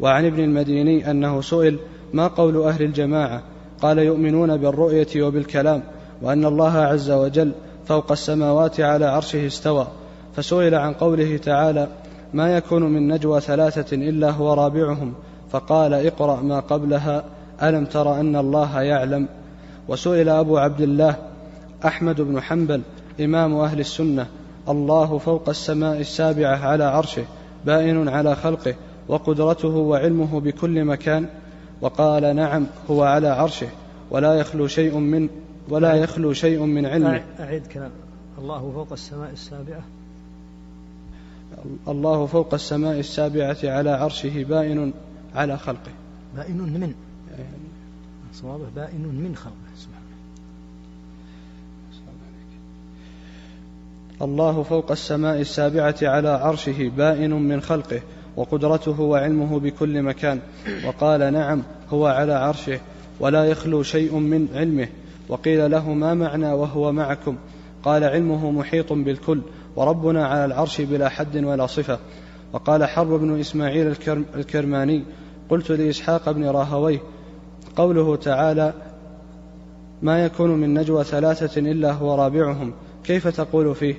وعن 0.00 0.26
ابن 0.26 0.44
المديني 0.44 1.10
أنه 1.10 1.40
سئل 1.40 1.78
ما 2.12 2.26
قول 2.26 2.62
أهل 2.62 2.82
الجماعة؟ 2.82 3.42
قال 3.82 3.98
يؤمنون 3.98 4.56
بالرؤية 4.56 5.22
وبالكلام. 5.22 5.82
وأن 6.24 6.44
الله 6.44 6.78
عز 6.78 7.10
وجل 7.10 7.52
فوق 7.86 8.12
السماوات 8.12 8.80
على 8.80 9.06
عرشه 9.06 9.46
استوى 9.46 9.86
فسئل 10.36 10.74
عن 10.74 10.92
قوله 10.92 11.36
تعالى 11.36 11.88
ما 12.34 12.56
يكون 12.56 12.82
من 12.82 13.12
نجوى 13.12 13.40
ثلاثة 13.40 13.96
إلا 13.96 14.30
هو 14.30 14.54
رابعهم؟ 14.54 15.14
فقال 15.50 15.94
اقرأ 15.94 16.42
ما 16.42 16.60
قبلها 16.60 17.24
ألم 17.62 17.84
تر 17.84 18.20
أن 18.20 18.36
الله 18.36 18.82
يعلم؟ 18.82 19.28
وسئل 19.88 20.28
أبو 20.28 20.58
عبد 20.58 20.80
الله 20.80 21.16
أحمد 21.84 22.20
بن 22.20 22.40
حنبل 22.40 22.82
إمام 23.20 23.54
أهل 23.54 23.80
السنة 23.80 24.26
الله 24.68 25.18
فوق 25.18 25.48
السماء 25.48 26.00
السابعة 26.00 26.56
على 26.56 26.84
عرشه 26.84 27.24
بائن 27.66 28.08
على 28.08 28.36
خلقه 28.36 28.74
وقدرته 29.08 29.76
وعلمه 29.76 30.40
بكل 30.40 30.84
مكان؟ 30.84 31.26
وقال 31.80 32.36
نعم 32.36 32.66
هو 32.90 33.02
على 33.02 33.28
عرشه 33.28 33.68
ولا 34.10 34.34
يخلو 34.34 34.66
شيء 34.66 34.98
من 34.98 35.28
ولا 35.68 35.94
يخلو 35.94 36.32
شيء 36.32 36.62
من 36.62 36.86
علمه. 36.86 37.22
أعيد 37.40 37.66
كلام. 37.66 37.90
الله 38.38 38.72
فوق 38.74 38.92
السماء 38.92 39.30
السابعة. 39.32 39.82
الله 41.88 42.26
فوق 42.26 42.54
السماء 42.54 42.98
السابعة 42.98 43.56
على 43.64 43.90
عرشه 43.90 44.44
بائن 44.44 44.92
على 45.34 45.58
خلقه. 45.58 45.92
بائن 46.36 46.56
من. 46.56 46.94
صوابه 48.34 48.64
بائن 48.76 49.02
من 49.02 49.36
خلقه. 49.36 49.54
سبحانه 49.76 50.04
الله 54.22 54.62
فوق 54.62 54.90
السماء 54.90 55.40
السابعة 55.40 55.96
على 56.02 56.28
عرشه 56.28 56.88
بائن 56.96 57.30
من 57.30 57.60
خلقه 57.60 58.00
وقدرته 58.36 59.00
وعلمه 59.00 59.58
بكل 59.60 60.02
مكان. 60.02 60.40
وقال 60.86 61.32
نعم 61.32 61.62
هو 61.90 62.06
على 62.06 62.32
عرشه 62.32 62.80
ولا 63.20 63.44
يخلو 63.44 63.82
شيء 63.82 64.16
من 64.16 64.48
علمه. 64.54 64.88
وقيل 65.28 65.70
له 65.70 65.94
ما 65.94 66.14
معنى 66.14 66.52
وهو 66.52 66.92
معكم؟ 66.92 67.36
قال 67.82 68.04
علمه 68.04 68.50
محيط 68.50 68.92
بالكل 68.92 69.40
وربنا 69.76 70.26
على 70.26 70.44
العرش 70.44 70.80
بلا 70.80 71.08
حد 71.08 71.36
ولا 71.36 71.66
صفة. 71.66 71.98
وقال 72.52 72.84
حرب 72.84 73.08
بن 73.08 73.40
إسماعيل 73.40 73.94
الكرماني 74.36 75.04
قلت 75.50 75.70
لإسحاق 75.70 76.30
بن 76.30 76.44
راهويه 76.44 77.00
قوله 77.76 78.16
تعالى 78.16 78.72
ما 80.02 80.24
يكون 80.24 80.50
من 80.50 80.74
نجوى 80.74 81.04
ثلاثة 81.04 81.60
إلا 81.60 81.92
هو 81.92 82.14
رابعهم 82.14 82.72
كيف 83.04 83.28
تقول 83.28 83.74
فيه؟ 83.74 83.94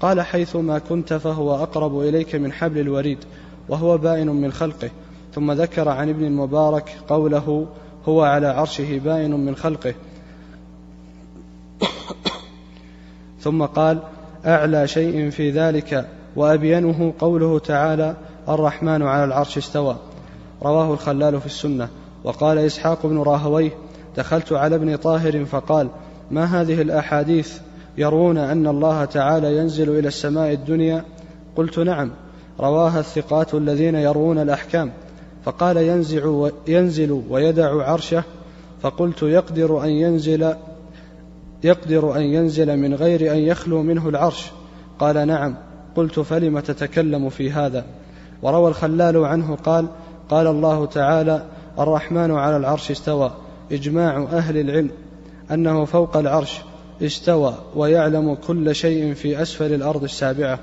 قال 0.00 0.20
حيث 0.20 0.56
ما 0.56 0.78
كنت 0.78 1.14
فهو 1.14 1.54
أقرب 1.54 2.00
إليك 2.00 2.34
من 2.34 2.52
حبل 2.52 2.80
الوريد 2.80 3.18
وهو 3.68 3.98
بائن 3.98 4.28
من 4.28 4.52
خلقه. 4.52 4.90
ثم 5.34 5.52
ذكر 5.52 5.88
عن 5.88 6.08
ابن 6.08 6.24
المبارك 6.24 6.96
قوله 7.08 7.66
هو 8.08 8.22
على 8.22 8.46
عرشه 8.46 8.98
بائن 8.98 9.30
من 9.30 9.56
خلقه. 9.56 9.94
ثم 13.42 13.64
قال 13.64 13.98
أعلى 14.46 14.88
شيء 14.88 15.30
في 15.30 15.50
ذلك 15.50 16.06
وأبينه 16.36 17.14
قوله 17.18 17.58
تعالى 17.58 18.16
الرحمن 18.48 19.02
على 19.02 19.24
العرش 19.24 19.58
استوى. 19.58 19.96
رواه 20.62 20.92
الخلال 20.92 21.40
في 21.40 21.46
السنة. 21.46 21.88
وقال 22.24 22.58
إسحاق 22.58 23.06
بن 23.06 23.18
راهويه 23.18 23.70
دخلت 24.16 24.52
على 24.52 24.74
ابن 24.76 24.96
طاهر 24.96 25.44
فقال 25.44 25.88
ما 26.30 26.44
هذه 26.44 26.82
الأحاديث 26.82 27.58
يروون 27.98 28.38
أن 28.38 28.66
الله 28.66 29.04
تعالى 29.04 29.56
ينزل 29.56 29.98
إلى 29.98 30.08
السماء 30.08 30.52
الدنيا؟ 30.52 31.04
قلت 31.56 31.78
نعم. 31.78 32.10
رواها 32.60 33.00
الثقات 33.00 33.54
الذين 33.54 33.94
يروون 33.94 34.38
الأحكام. 34.38 34.92
فقال 35.44 35.76
ينزع 35.76 36.48
ينزل 36.68 37.22
ويدع 37.30 37.82
عرشه. 37.84 38.22
فقلت 38.82 39.22
يقدر 39.22 39.84
أن 39.84 39.88
ينزل 39.88 40.54
يقدر 41.64 42.16
أن 42.16 42.22
ينزل 42.22 42.76
من 42.76 42.94
غير 42.94 43.32
أن 43.32 43.38
يخلو 43.38 43.82
منه 43.82 44.08
العرش. 44.08 44.50
قال 44.98 45.26
نعم. 45.26 45.54
قلت 45.96 46.20
فلم 46.20 46.60
تتكلم 46.60 47.28
في 47.28 47.52
هذا؟ 47.52 47.84
وروى 48.42 48.68
الخلال 48.68 49.16
عنه 49.24 49.54
قال 49.56 49.86
قال 50.28 50.46
الله 50.46 50.86
تعالى 50.86 51.44
الرحمن 51.78 52.30
على 52.30 52.56
العرش 52.56 52.90
استوى. 52.90 53.32
إجماع 53.72 54.22
أهل 54.22 54.56
العلم. 54.56 54.90
أنه 55.50 55.84
فوق 55.84 56.16
العرش 56.16 56.60
استوى 57.02 57.54
ويعلم 57.76 58.34
كل 58.34 58.74
شيء 58.74 59.14
في 59.14 59.42
أسفل 59.42 59.74
الأرض 59.74 60.02
السابعة. 60.02 60.58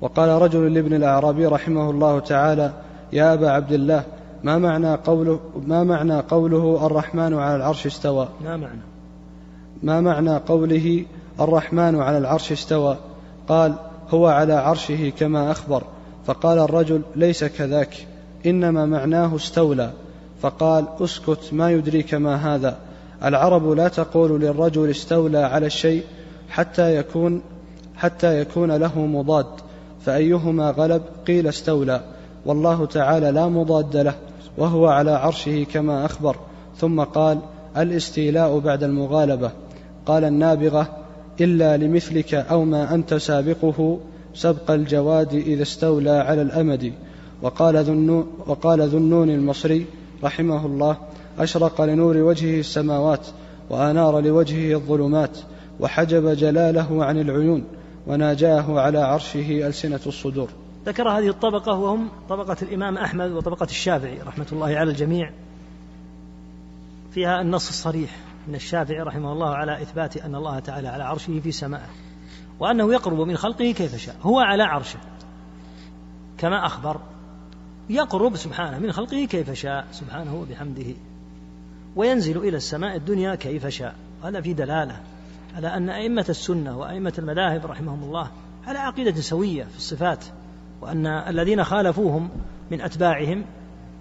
وقال 0.00 0.42
رجل 0.42 0.74
لابن 0.74 0.94
الأعرابي 0.94 1.46
رحمه 1.46 1.90
الله 1.90 2.20
تعالى 2.20 2.72
يا 3.12 3.34
أبا 3.34 3.50
عبد 3.50 3.72
الله 3.72 4.04
ما 4.42 4.58
معنى 4.58 4.94
قوله 4.94 5.40
ما 5.66 5.84
معنى 5.84 6.20
قوله 6.20 6.86
الرحمن 6.86 7.34
على 7.34 7.56
العرش 7.56 7.86
استوى؟ 7.86 8.28
ما 8.44 8.56
معنى. 8.56 8.97
ما 9.82 10.00
معنى 10.00 10.36
قوله 10.36 11.04
الرحمن 11.40 12.00
على 12.00 12.18
العرش 12.18 12.52
استوى؟ 12.52 12.96
قال 13.48 13.74
هو 14.10 14.26
على 14.26 14.52
عرشه 14.52 15.12
كما 15.18 15.50
أخبر. 15.50 15.82
فقال 16.26 16.58
الرجل 16.58 17.02
ليس 17.16 17.44
كذاك 17.44 18.06
إنما 18.46 18.86
معناه 18.86 19.36
استولى. 19.36 19.90
فقال 20.42 20.84
اسكت 21.00 21.48
ما 21.52 21.70
يدريك 21.70 22.14
ما 22.14 22.54
هذا؟ 22.54 22.76
العرب 23.24 23.70
لا 23.70 23.88
تقول 23.88 24.40
للرجل 24.40 24.90
استولى 24.90 25.38
على 25.38 25.66
الشيء 25.66 26.02
حتى 26.48 26.96
يكون 26.96 27.42
حتى 27.96 28.40
يكون 28.40 28.72
له 28.72 28.98
مضاد. 28.98 29.46
فأيهما 30.04 30.70
غلب؟ 30.70 31.02
قيل 31.26 31.46
استولى. 31.48 32.00
والله 32.46 32.86
تعالى 32.86 33.30
لا 33.30 33.46
مضاد 33.46 33.96
له 33.96 34.14
وهو 34.58 34.86
على 34.86 35.10
عرشه 35.10 35.66
كما 35.72 36.04
أخبر. 36.04 36.36
ثم 36.76 37.00
قال 37.00 37.38
الاستيلاء 37.76 38.58
بعد 38.58 38.82
المغالبة. 38.82 39.50
قال 40.08 40.24
النابغة 40.24 40.96
إلا 41.40 41.76
لمثلك 41.76 42.34
أو 42.34 42.64
ما 42.64 42.94
أنت 42.94 43.14
سابقه 43.14 44.00
سبق 44.34 44.70
الجواد 44.70 45.34
إذا 45.34 45.62
استولى 45.62 46.10
على 46.10 46.42
الأمد. 46.42 46.92
وقال 47.42 47.76
ذو 47.76 48.26
وقال 48.46 48.80
النون 48.80 49.30
المصري 49.30 49.86
رحمه 50.24 50.66
الله 50.66 50.96
أشرق 51.38 51.80
لنور 51.80 52.16
وجهه 52.16 52.60
السماوات 52.60 53.26
وأنار 53.70 54.20
لوجهه 54.20 54.74
الظلمات 54.74 55.38
وحجب 55.80 56.28
جلاله 56.28 57.04
عن 57.04 57.20
العيون 57.20 57.64
وناجاه 58.06 58.80
على 58.80 58.98
عرشه 58.98 59.66
ألسنة 59.66 60.00
الصدور. 60.06 60.48
ذكر 60.86 61.08
هذه 61.08 61.28
الطبقة 61.28 61.72
وهم 61.72 62.08
طبقة 62.28 62.56
الإمام 62.62 62.98
أحمد 62.98 63.30
وطبقة 63.30 63.64
الشافعي 63.64 64.18
رحمة 64.26 64.46
الله 64.52 64.66
على 64.66 64.90
الجميع 64.90 65.30
فيها 67.14 67.40
النص 67.40 67.68
الصريح. 67.68 68.27
من 68.48 68.54
الشافعي 68.54 69.00
رحمه 69.00 69.32
الله 69.32 69.54
على 69.54 69.82
إثبات 69.82 70.16
أن 70.16 70.34
الله 70.34 70.58
تعالى 70.58 70.88
على 70.88 71.04
عرشه 71.04 71.40
في 71.40 71.52
سمائه 71.52 71.88
وأنه 72.60 72.92
يقرب 72.92 73.20
من 73.20 73.36
خلقه 73.36 73.72
كيف 73.72 73.96
شاء 73.96 74.16
هو 74.22 74.38
على 74.38 74.62
عرشه. 74.62 74.98
كما 76.38 76.66
أخبر 76.66 77.00
يقرب 77.90 78.36
سبحانه 78.36 78.78
من 78.78 78.92
خلقه 78.92 79.24
كيف 79.24 79.50
شاء 79.50 79.86
سبحانه 79.92 80.36
وبحمده. 80.36 80.94
وينزل 81.96 82.38
إلى 82.38 82.56
السماء 82.56 82.96
الدنيا 82.96 83.34
كيف 83.34 83.66
شاء. 83.66 83.94
هذا 84.24 84.40
في 84.40 84.52
دلالة 84.52 85.00
على 85.56 85.68
أن 85.68 85.90
أئمة 85.90 86.26
السنة 86.28 86.78
وأئمة 86.78 87.12
المذاهب 87.18 87.66
رحمهم 87.66 88.02
الله 88.04 88.30
على 88.66 88.78
عقيدة 88.78 89.20
سوية 89.20 89.64
في 89.64 89.76
الصفات 89.76 90.24
وأن 90.80 91.06
الذين 91.06 91.64
خالفوهم 91.64 92.30
من 92.70 92.80
أتباعهم 92.80 93.44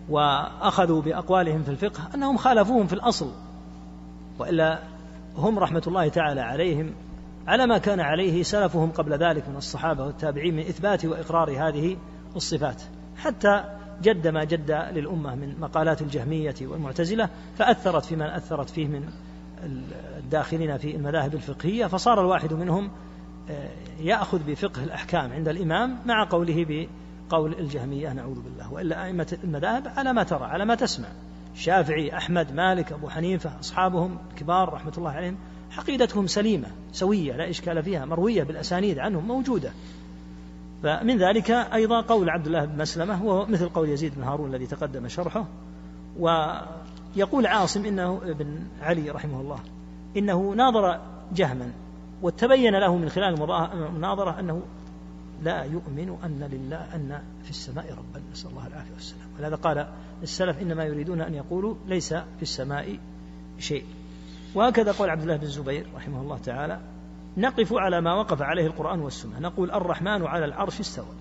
وأخذوا 0.09 1.01
بأقوالهم 1.01 1.63
في 1.63 1.69
الفقه 1.71 2.09
أنهم 2.15 2.37
خالفوهم 2.37 2.87
في 2.87 2.93
الأصل. 2.93 3.31
وإلا 4.39 4.79
هم 5.35 5.59
رحمة 5.59 5.83
الله 5.87 6.07
تعالى 6.07 6.41
عليهم 6.41 6.93
على 7.47 7.67
ما 7.67 7.77
كان 7.77 7.99
عليه 7.99 8.43
سلفهم 8.43 8.91
قبل 8.91 9.13
ذلك 9.13 9.49
من 9.49 9.55
الصحابة 9.55 10.05
والتابعين 10.05 10.55
من 10.55 10.59
إثبات 10.59 11.05
وإقرار 11.05 11.51
هذه 11.51 11.97
الصفات. 12.35 12.81
حتى 13.17 13.63
جد 14.01 14.27
ما 14.27 14.43
جد 14.43 14.71
للأمة 14.71 15.35
من 15.35 15.59
مقالات 15.59 16.01
الجهمية 16.01 16.55
والمعتزلة 16.61 17.29
فأثرت 17.57 18.05
فيما 18.05 18.37
أثرت 18.37 18.69
فيه 18.69 18.87
من 18.87 19.09
الداخلين 20.17 20.77
في 20.77 20.95
المذاهب 20.95 21.33
الفقهية 21.33 21.85
فصار 21.85 22.21
الواحد 22.21 22.53
منهم 22.53 22.91
آه، 23.49 23.69
يأخذ 23.99 24.39
بفقه 24.47 24.83
الأحكام 24.83 25.31
عند 25.31 25.47
الإمام 25.47 25.97
مع 26.05 26.27
قوله 26.29 26.87
بقول 27.29 27.53
الجهمية 27.53 28.13
نعوذ 28.13 28.41
بالله. 28.41 28.73
وإلا 28.73 29.05
أئمة 29.05 29.37
المذاهب 29.43 29.87
على 29.87 30.13
ما 30.13 30.23
ترى 30.23 30.45
على 30.45 30.65
ما 30.65 30.75
تسمع. 30.75 31.07
الشافعي 31.57 32.17
أحمد 32.17 32.53
مالك 32.53 32.91
أبو 32.91 33.09
حنيفة 33.09 33.59
أصحابهم 33.59 34.17
كبار 34.35 34.73
رحمة 34.73 34.93
الله 34.97 35.11
عليهم 35.11 35.37
عقيدتهم 35.77 36.27
سليمة 36.27 36.67
سوية 36.91 37.33
لا 37.33 37.49
إشكال 37.49 37.83
فيها 37.83 38.05
مروية 38.05 38.43
بالأسانيد 38.43 38.99
عنهم 38.99 39.27
موجودة. 39.27 39.71
فمن 40.83 41.17
ذلك 41.17 41.51
أيضا 41.51 42.01
قول 42.01 42.29
عبد 42.29 42.45
الله 42.45 42.65
بن 42.65 42.81
مسلمة 42.81 43.25
وهو 43.25 43.45
مثل 43.45 43.69
قول 43.69 43.89
يزيد 43.89 44.15
بن 44.15 44.23
هارون 44.23 44.49
الذي 44.49 44.67
تقدم 44.67 45.07
شرحه 45.07 45.45
ويقول 46.19 47.47
عاصم 47.47 47.85
إنه 47.85 48.21
ابن 48.23 48.59
علي 48.81 49.09
رحمه 49.09 49.41
الله 49.41 49.59
إنه 50.17 50.53
ناظر 50.55 50.99
جهما 51.33 51.71
وتبين 52.21 52.75
له 52.75 52.95
من 52.95 53.09
خلال 53.09 53.41
المناظرة 53.73 54.39
أنه 54.39 54.61
لا 55.43 55.63
يؤمن 55.63 56.17
أن 56.23 56.49
لله 56.51 56.95
أن 56.95 57.21
في 57.43 57.49
السماء 57.49 57.91
ربا. 57.91 58.21
نسأل 58.31 58.49
الله 58.49 58.67
العافية 58.67 58.93
والسلام. 58.93 59.27
ولهذا 59.39 59.55
قال 59.55 59.87
السلف 60.23 60.57
إنما 60.61 60.83
يريدون 60.83 61.21
أن 61.21 61.33
يقولوا 61.33 61.75
ليس 61.87 62.13
في 62.13 62.41
السماء 62.41 62.99
شيء. 63.59 63.85
وهكذا 64.55 64.91
قول 64.91 65.09
عبد 65.09 65.21
الله 65.21 65.37
بن 65.37 65.43
الزبير 65.43 65.87
رحمه 65.95 66.21
الله 66.21 66.37
تعالى 66.37 66.79
نقف 67.37 67.73
على 67.73 68.01
ما 68.01 68.13
وقف 68.13 68.41
عليه 68.41 68.67
القرآن 68.67 68.99
والسنة. 68.99 69.39
نقول 69.39 69.71
الرحمن 69.71 70.27
على 70.27 70.45
العرش 70.45 70.79
استوى. 70.79 71.15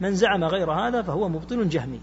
من 0.00 0.14
زعم 0.14 0.44
غير 0.44 0.72
هذا 0.72 1.02
فهو 1.02 1.28
مبطل 1.28 1.68
جهمي. 1.68 2.00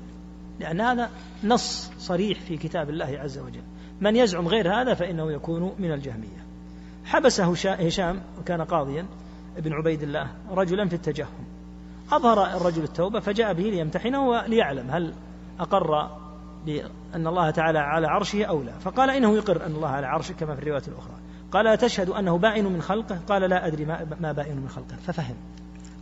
لأن 0.60 0.82
هذا 0.82 1.10
نص 1.44 1.92
صريح 2.00 2.40
في 2.40 2.58
كتاب 2.58 2.90
الله 2.90 3.20
عز 3.20 3.38
وجل. 3.38 3.64
من 4.02 4.16
يزعم 4.16 4.48
غير 4.48 4.74
هذا 4.74 4.94
فإنه 4.94 5.32
يكون 5.32 5.76
من 5.80 5.92
الجهمية. 5.92 6.46
حبسه 7.06 7.54
هشام 7.74 8.22
وكان 8.40 8.62
قاضيا 8.62 9.06
ابن 9.58 9.74
عبيد 9.74 10.04
الله 10.04 10.28
رجلا 10.50 10.88
في 10.88 10.96
التجهم. 10.96 11.46
أظهر 12.12 12.58
الرجل 12.58 12.84
التوبة 12.84 13.20
فجاء 13.20 13.54
به 13.54 13.64
ليمتحنه 13.64 14.28
وليعلم 14.28 14.92
هل 14.92 15.14
أقر 15.60 16.10
بأن 16.66 17.28
الله 17.28 17.50
تعالى 17.50 17.80
على 17.80 18.08
عرشه 18.08 18.44
أو 18.44 18.64
لا. 18.64 18.72
فقال 18.72 19.10
إنه 19.10 19.36
يقر 19.36 19.66
أن 19.66 19.72
الله 19.72 19.88
على 19.88 20.08
عرشه 20.08 20.34
كما 20.34 20.56
في 20.56 20.62
الرواية 20.62 20.84
الأخرى. 20.88 21.14
قال 21.52 21.78
تشهد 21.78 22.10
أنه 22.10 22.38
بائن 22.38 22.66
من 22.66 22.82
خلقه؟ 22.82 23.20
قال 23.30 23.42
لا 23.42 23.68
أدري 23.68 23.86
ما 24.20 24.32
بائن 24.32 24.58
من 24.58 24.70
خلقه. 24.70 24.96
ففهم. 24.96 25.36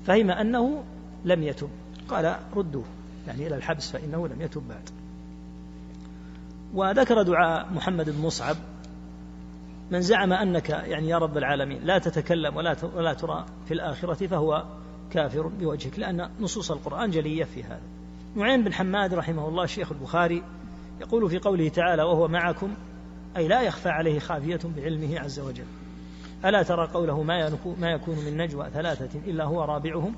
فهم 0.06 0.32
أنه 0.32 0.84
لم 1.26 1.44
يتب 1.44 1.70
قال 2.10 2.36
ردوه. 2.56 2.84
يعني 3.28 3.48
إلى 3.48 3.56
الحبس 3.56 3.92
فإنه 3.92 4.28
لم 4.28 4.42
يتب 4.42 4.64
بعد. 4.70 4.90
وذكر 6.74 7.22
دعاء 7.22 7.68
محمد 7.74 8.10
بن 8.10 8.22
مصعب. 8.22 8.56
من 9.92 10.02
زعم 10.02 10.34
أنك 10.34 10.70
يعني 10.70 11.10
يا 11.10 11.18
رب 11.18 11.38
العالمين 11.38 11.84
لا 11.84 11.98
تتكلم 11.98 12.56
ولا 12.56 12.76
ولا 12.96 13.14
ترى 13.14 13.46
في 13.68 13.74
الآخرة 13.74 14.28
فهو 14.28 14.64
كافر 15.12 15.48
بوجهك 15.48 16.00
لأن 16.00 16.30
نصوص 16.40 16.72
القرآن 16.72 17.12
جلية 17.12 17.44
في 17.44 17.64
هذا. 17.64 17.82
نعيم 18.36 18.64
بن 18.64 18.74
حماد 18.74 19.14
رحمه 19.14 19.48
الله 19.48 19.64
الشيخ 19.64 19.92
البخاري 19.92 20.44
يقول 21.02 21.30
في 21.30 21.40
قوله 21.40 21.70
تعالى 21.70 22.04
وهو 22.04 22.28
معكم 22.28 22.74
أي 23.38 23.48
لا 23.48 23.62
يخفى 23.62 23.90
عليه 23.90 24.20
خافية 24.20 24.60
بعلمه 24.78 25.20
عز 25.20 25.40
وجل. 25.40 25.66
ألا 26.46 26.64
ترى 26.64 26.88
قوله 26.88 27.24
ما 27.24 27.58
ما 27.80 27.92
يكون 27.92 28.16
من 28.16 28.38
نجوى 28.38 28.70
ثلاثة 28.74 29.20
إلا 29.28 29.44
هو 29.44 29.64
رابعهم؟ 29.64 30.16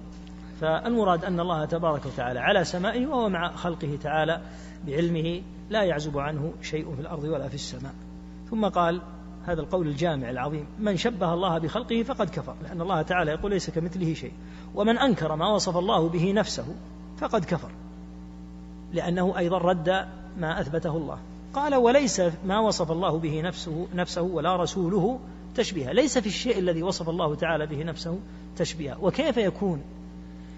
فالمراد 0.61 1.25
أن 1.25 1.39
الله 1.39 1.65
تبارك 1.65 2.05
وتعالى 2.05 2.39
على 2.39 2.63
سمائه 2.63 3.07
وهو 3.07 3.29
مع 3.29 3.55
خلقه 3.55 3.97
تعالى 4.03 4.41
بعلمه 4.87 5.41
لا 5.69 5.83
يعزب 5.83 6.17
عنه 6.17 6.53
شيء 6.61 6.95
في 6.95 7.01
الأرض 7.01 7.23
ولا 7.23 7.47
في 7.47 7.55
السماء. 7.55 7.93
ثم 8.49 8.65
قال 8.65 9.01
هذا 9.45 9.61
القول 9.61 9.87
الجامع 9.87 10.29
العظيم. 10.29 10.65
من 10.79 10.97
شبه 10.97 11.33
الله 11.33 11.57
بخلقه 11.57 12.03
فقد 12.03 12.29
كفر 12.29 12.55
لأن 12.63 12.81
الله 12.81 13.01
تعالى 13.01 13.31
يقول 13.31 13.51
ليس 13.51 13.69
كمثله 13.69 14.13
شيء. 14.13 14.31
ومن 14.75 14.97
أنكر 14.97 15.35
ما 15.35 15.47
وصف 15.47 15.77
الله 15.77 16.09
به 16.09 16.31
نفسه 16.31 16.65
فقد 17.17 17.45
كفر 17.45 17.69
لأنه 18.93 19.37
أيضا 19.37 19.57
رد 19.57 20.05
ما 20.37 20.61
أثبته 20.61 20.97
الله. 20.97 21.17
قال 21.53 21.75
وليس 21.75 22.21
ما 22.45 22.59
وصف 22.59 22.91
الله 22.91 23.19
به 23.19 23.41
نفسه 23.41 23.87
نفسه 23.95 24.21
ولا 24.21 24.55
رسوله 24.55 25.19
تشبيها. 25.55 25.93
ليس 25.93 26.17
في 26.17 26.27
الشيء 26.27 26.59
الذي 26.59 26.83
وصف 26.83 27.09
الله 27.09 27.35
تعالى 27.35 27.65
به 27.65 27.83
نفسه 27.83 28.19
تشبيها. 28.57 28.97
وكيف 29.01 29.37
يكون 29.37 29.81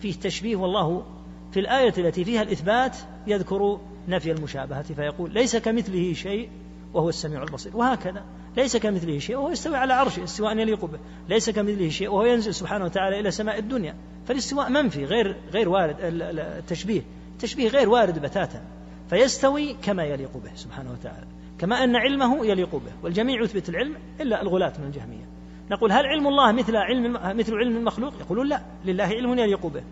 فيه 0.01 0.13
تشبيه 0.13 0.55
والله؟ 0.55 1.03
في 1.51 1.59
الآية 1.59 1.93
التي 1.97 2.23
فيها 2.23 2.41
الإثبات 2.41 2.97
يذكر 3.27 3.79
نفي 4.07 4.31
المشابهة 4.31 4.83
فيقول 4.83 5.31
ليس 5.31 5.55
كمثله 5.55 6.13
شيء 6.13 6.49
وهو 6.93 7.09
السميع 7.09 7.43
البصير. 7.43 7.77
وهكذا. 7.77 8.23
ليس 8.57 8.77
كمثله 8.77 9.19
شيء 9.19 9.35
وهو 9.35 9.49
يستوي 9.49 9.75
على 9.75 9.93
عرشه 9.93 10.23
استواء 10.23 10.57
يليق 10.57 10.85
به. 10.85 10.99
ليس 11.29 11.49
كمثله 11.49 11.89
شيء 11.89 12.09
وهو 12.09 12.25
ينزل 12.25 12.53
سبحانه 12.53 12.85
وتعالى 12.85 13.19
إلى 13.19 13.31
سماء 13.31 13.59
الدنيا. 13.59 13.95
فالاستواء 14.25 14.69
منفي 14.69 15.05
غير 15.05 15.35
غير 15.51 15.69
وارد 15.69 15.95
التشبيه. 16.01 17.01
التشبيه 17.31 17.67
غير 17.67 17.89
وارد 17.89 18.19
بتاتا. 18.19 18.61
فيستوي 19.09 19.75
كما 19.83 20.03
يليق 20.03 20.37
به 20.37 20.51
سبحانه 20.55 20.91
وتعالى. 20.91 21.25
كما 21.59 21.83
أن 21.83 21.95
علمه 21.95 22.45
يليق 22.45 22.75
به. 22.75 22.91
والجميع 23.03 23.43
يثبت 23.43 23.69
العلم 23.69 23.95
إلا 24.21 24.41
الغلاة 24.41 24.73
من 24.79 24.85
الجهمية. 24.85 25.29
نقول 25.71 25.91
هل 25.91 26.05
علم 26.05 26.27
الله 26.27 26.51
مثل 26.51 26.75
علم 26.75 27.13
مثل 27.37 27.53
علم 27.55 27.77
المخلوق؟ 27.77 28.13
يقولون 28.19 28.47
لا. 28.47 28.61
لله 28.85 29.03
علم 29.03 29.39
يليق 29.39 29.65
به. 29.65 29.83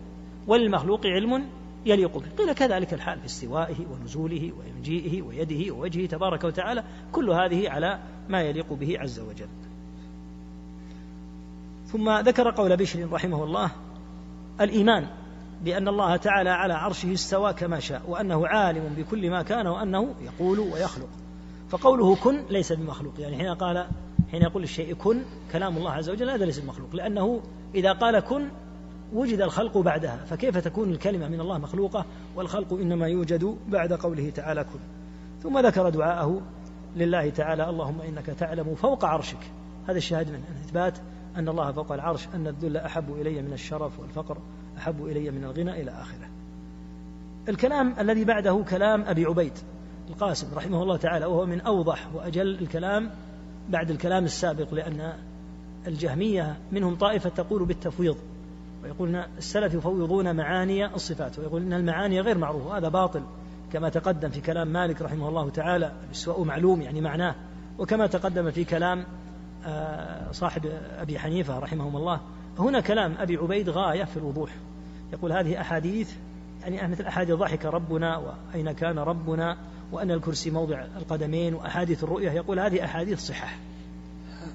وللمخلوق 0.46 1.06
علم 1.06 1.46
يليق 1.86 2.18
به 2.18 2.26
قيل 2.38 2.52
كذلك 2.52 2.94
الحال 2.94 3.18
في 3.18 3.26
استوائه 3.26 3.86
ونزوله 3.92 4.52
ومجيئه 4.52 5.22
ويده 5.22 5.74
ووجهه 5.74 6.06
تبارك 6.06 6.44
وتعالى 6.44 6.84
كل 7.12 7.30
هذه 7.30 7.70
على 7.70 7.98
ما 8.28 8.42
يليق 8.42 8.72
به 8.72 8.98
عز 8.98 9.20
وجل. 9.20 9.48
ثم 11.86 12.18
ذكر 12.18 12.50
قول 12.50 12.76
بشر 12.76 13.12
رحمه 13.12 13.44
الله 13.44 13.70
الإيمان 14.60 15.06
بأن 15.64 15.88
الله 15.88 16.16
تعالى 16.16 16.50
على 16.50 16.74
عرشه 16.74 17.12
استوى 17.12 17.52
كما 17.52 17.80
شاء 17.80 18.02
وأنه 18.08 18.46
عالم 18.46 18.94
بكل 18.98 19.30
ما 19.30 19.42
كان 19.42 19.66
وأنه 19.66 20.14
يقول 20.20 20.58
ويخلق. 20.58 21.08
فقوله 21.70 22.16
كن 22.16 22.44
ليس 22.50 22.72
بمخلوق 22.72 23.14
يعني 23.18 23.36
حين 23.36 23.54
قال 23.54 23.86
حين 24.30 24.42
يقول 24.42 24.62
الشيء 24.62 24.94
كن 24.94 25.22
كلام 25.52 25.76
الله 25.76 25.90
عز 25.90 26.10
وجل 26.10 26.30
هذا 26.30 26.44
ليس 26.44 26.58
بمخلوق 26.58 26.96
لأنه 26.96 27.40
إذا 27.74 27.92
قال 27.92 28.20
كن 28.20 28.48
وجد 29.14 29.40
الخلق 29.40 29.78
بعدها 29.78 30.16
فكيف 30.16 30.58
تكون 30.58 30.90
الكلمة 30.90 31.28
من 31.28 31.40
الله 31.40 31.58
مخلوقة 31.58 32.04
والخلق 32.36 32.72
إنما 32.72 33.06
يوجد 33.06 33.56
بعد 33.68 33.92
قوله 33.92 34.30
تعالى 34.30 34.64
كن 34.64 34.78
ثم 35.42 35.58
ذكر 35.58 35.88
دعاءه 35.88 36.40
لله 36.96 37.30
تعالى 37.30 37.70
اللهم 37.70 38.00
إنك 38.00 38.26
تعلم 38.26 38.74
فوق 38.74 39.04
عرشك. 39.04 39.50
هذا 39.88 39.98
الشاهد 39.98 40.28
من 40.28 40.42
إثبات 40.64 40.98
أن 41.36 41.48
الله 41.48 41.72
فوق 41.72 41.92
العرش 41.92 42.28
أن 42.34 42.46
الذل 42.46 42.76
أحب 42.76 43.12
إلي 43.20 43.42
من 43.42 43.52
الشرف 43.52 44.00
والفقر 44.00 44.38
أحب 44.78 45.06
إلي 45.06 45.30
من 45.30 45.44
الغنى 45.44 45.82
إلى 45.82 45.90
آخره. 45.90 46.28
الكلام 47.48 47.94
الذي 47.98 48.24
بعده 48.24 48.64
كلام 48.70 49.02
أبي 49.02 49.24
عبيد 49.24 49.52
القاسم 50.10 50.54
رحمه 50.54 50.82
الله 50.82 50.96
تعالى 50.96 51.26
وهو 51.26 51.46
من 51.46 51.60
أوضح 51.60 52.14
وأجل 52.14 52.58
الكلام 52.58 53.10
بعد 53.68 53.90
الكلام 53.90 54.24
السابق 54.24 54.74
لأن 54.74 55.12
الجهمية 55.86 56.56
منهم 56.72 56.96
طائفة 56.96 57.30
تقول 57.30 57.64
بالتفويض. 57.64 58.16
ويقولون 58.82 59.22
السلف 59.38 59.74
يفوضون 59.74 60.36
معاني 60.36 60.86
الصفات 60.86 61.38
ويقول 61.38 61.62
أن 61.62 61.72
المعاني 61.72 62.20
غير 62.20 62.38
معروفة 62.38 62.76
هذا 62.78 62.88
باطل. 62.88 63.22
كما 63.72 63.88
تقدم 63.88 64.28
في 64.28 64.40
كلام 64.40 64.68
مالك 64.68 65.02
رحمه 65.02 65.28
الله 65.28 65.50
تعالى 65.50 65.92
السواء 66.10 66.44
معلوم 66.44 66.82
يعني 66.82 67.00
معناه. 67.00 67.34
وكما 67.78 68.06
تقدم 68.06 68.50
في 68.50 68.64
كلام 68.64 69.04
آه، 69.66 70.32
صاحب 70.32 70.66
أبي 70.98 71.18
حنيفة 71.18 71.58
رحمهم 71.58 71.96
الله 71.96 72.20
هنا 72.58 72.80
كلام 72.80 73.14
أبي 73.18 73.36
عبيد 73.36 73.68
غاية 73.68 74.04
في 74.04 74.16
الوضوح. 74.16 74.50
يقول 75.12 75.32
هذه 75.32 75.60
أحاديث 75.60 76.12
يعني 76.62 76.92
مثل 76.92 77.04
أحاديث 77.04 77.34
ضحك 77.34 77.64
ربنا 77.64 78.16
وأين 78.16 78.72
كان 78.72 78.98
ربنا 78.98 79.56
وأن 79.92 80.10
الكرسي 80.10 80.50
موضع 80.50 80.84
القدمين 80.96 81.54
وأحاديث 81.54 82.04
الرؤية. 82.04 82.30
يقول 82.30 82.60
هذه 82.60 82.84
أحاديث 82.84 83.26
صحح 83.26 83.58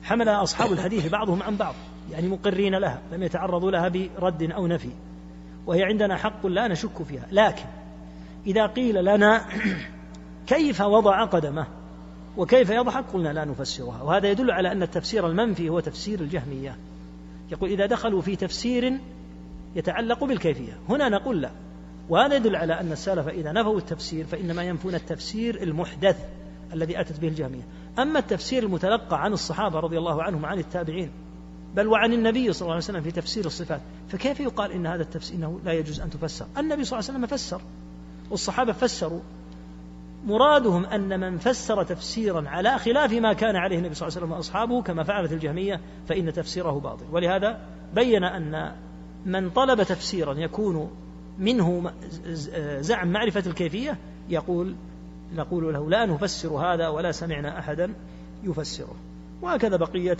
حملها 0.04 0.44
أصحاب 0.44 0.72
الحديث 0.72 1.08
بعضهم 1.08 1.44
عن 1.44 1.56
بعض. 1.56 1.76
يعني 2.12 2.28
مقرين 2.28 2.76
لها 2.76 3.02
لم 3.12 3.24
يتعرضوا 3.24 3.72
لها 3.72 3.88
برد 3.88 4.52
أو 4.52 4.68
نفي 4.68 4.90
وهي 5.66 5.84
عندنا 5.84 6.16
حق 6.16 6.46
لا 6.46 6.68
نشك 6.68 7.04
فيها. 7.04 7.28
لكن 7.32 7.66
إذا 8.48 8.66
قيل 8.66 9.06
لنا 9.06 9.46
كيف 10.48 10.82
وضع 10.82 11.26
قدمه 11.26 11.68
وكيف 12.38 12.70
يضحك 12.70 13.06
قلنا 13.14 13.30
لا 13.30 13.46
نفسرها. 13.46 14.04
وهذا 14.04 14.28
يدل 14.28 14.52
على 14.52 14.72
أن 14.72 14.84
التفسير 14.84 15.28
المنفي 15.28 15.70
هو 15.70 15.80
تفسير 15.80 16.20
الجهمية. 16.20 16.78
يقول 17.52 17.70
إذا 17.70 17.86
دخلوا 17.86 18.22
في 18.22 18.36
تفسير 18.36 19.00
يتعلق 19.76 20.24
بالكيفية. 20.24 20.78
هنا 20.90 21.10
نقول 21.10 21.42
لا. 21.42 21.52
وهذا 22.10 22.36
يدل 22.36 22.56
على 22.56 22.80
أن 22.80 22.92
السلف 22.92 23.28
إذا 23.28 23.52
نفوا 23.52 23.78
التفسير 23.78 24.26
فإنما 24.26 24.64
ينفون 24.64 24.96
التفسير 24.96 25.64
المحدث 25.64 26.18
الذي 26.74 27.00
أتت 27.00 27.20
به 27.20 27.28
الجهمية. 27.28 27.64
أما 28.00 28.20
التفسير 28.20 28.64
المتلقى 28.64 29.24
عن 29.24 29.34
الصحابة 29.34 29.80
رضي 29.80 29.98
الله 29.98 30.24
عنهم 30.24 30.46
عن 30.46 30.60
التابعين 30.60 31.12
بل 31.76 31.88
وعن 31.88 32.14
النبي 32.14 32.54
صلى 32.54 32.62
الله 32.62 32.74
عليه 32.74 32.84
وسلم 32.84 33.02
في 33.02 33.12
تفسير 33.12 33.46
الصفات. 33.46 33.82
فكيف 34.10 34.40
يقال 34.40 34.72
إن 34.72 34.88
هذا 34.88 35.02
التفسير 35.02 35.38
إنه 35.38 35.60
لا 35.66 35.74
يجوز 35.74 36.00
أن 36.00 36.10
تفسر؟ 36.10 36.46
النبي 36.58 36.84
صلى 36.84 37.00
الله 37.00 37.10
عليه 37.10 37.20
وسلم 37.20 37.38
فسر. 37.38 37.62
والصحابة 38.32 38.72
فسروا. 38.72 39.22
مرادهم 40.26 40.86
أن 40.86 41.20
من 41.20 41.38
فسر 41.38 41.84
تفسيرا 41.84 42.50
على 42.50 42.80
خلاف 42.80 43.14
ما 43.14 43.34
كان 43.34 43.56
عليه 43.56 43.78
النبي 43.78 43.96
صلى 43.96 44.08
الله 44.08 44.18
عليه 44.18 44.26
وسلم 44.26 44.38
وأصحابه 44.38 44.82
كما 44.82 45.04
فعلت 45.04 45.32
الجهمية 45.32 45.82
فإن 46.08 46.34
تفسيره 46.34 46.80
باطل. 46.80 47.06
ولهذا 47.12 47.60
بين 47.94 48.24
أن 48.24 48.72
من 49.26 49.50
طلب 49.50 49.84
تفسيرا 49.84 50.34
يكون 50.34 50.92
منه 51.40 51.92
زعم 52.80 53.12
معرفة 53.12 53.44
الكيفية 53.48 53.98
يقول 54.30 54.76
نقول 55.36 55.74
له 55.74 55.90
لا 55.90 56.06
نفسر 56.06 56.50
هذا 56.50 56.88
ولا 56.88 57.12
سمعنا 57.12 57.60
أحدا 57.60 57.94
يفسره. 58.44 58.96
وهكذا 59.42 59.78
بقية 59.78 60.18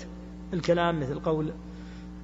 الكلام 0.54 1.00
مثل 1.00 1.20
قول 1.20 1.52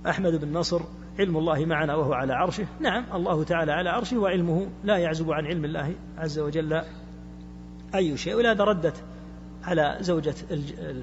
أحمد 0.07 0.35
بن 0.35 0.57
نصر 0.57 0.81
علم 1.19 1.37
الله 1.37 1.65
معنا 1.65 1.95
وهو 1.95 2.13
على 2.13 2.33
عرشه. 2.33 2.65
نعم 2.79 3.05
الله 3.13 3.43
تعالى 3.43 3.71
على 3.71 3.89
عرشه 3.89 4.17
وعلمه 4.17 4.67
لا 4.83 4.97
يعزب 4.97 5.31
عن 5.31 5.45
علم 5.45 5.65
الله 5.65 5.95
عز 6.17 6.39
وجل 6.39 6.81
أي 7.95 8.17
شيء. 8.17 8.35
ولهذا 8.35 8.63
ردت 8.63 9.03
على 9.63 9.97
زوجة 9.99 10.35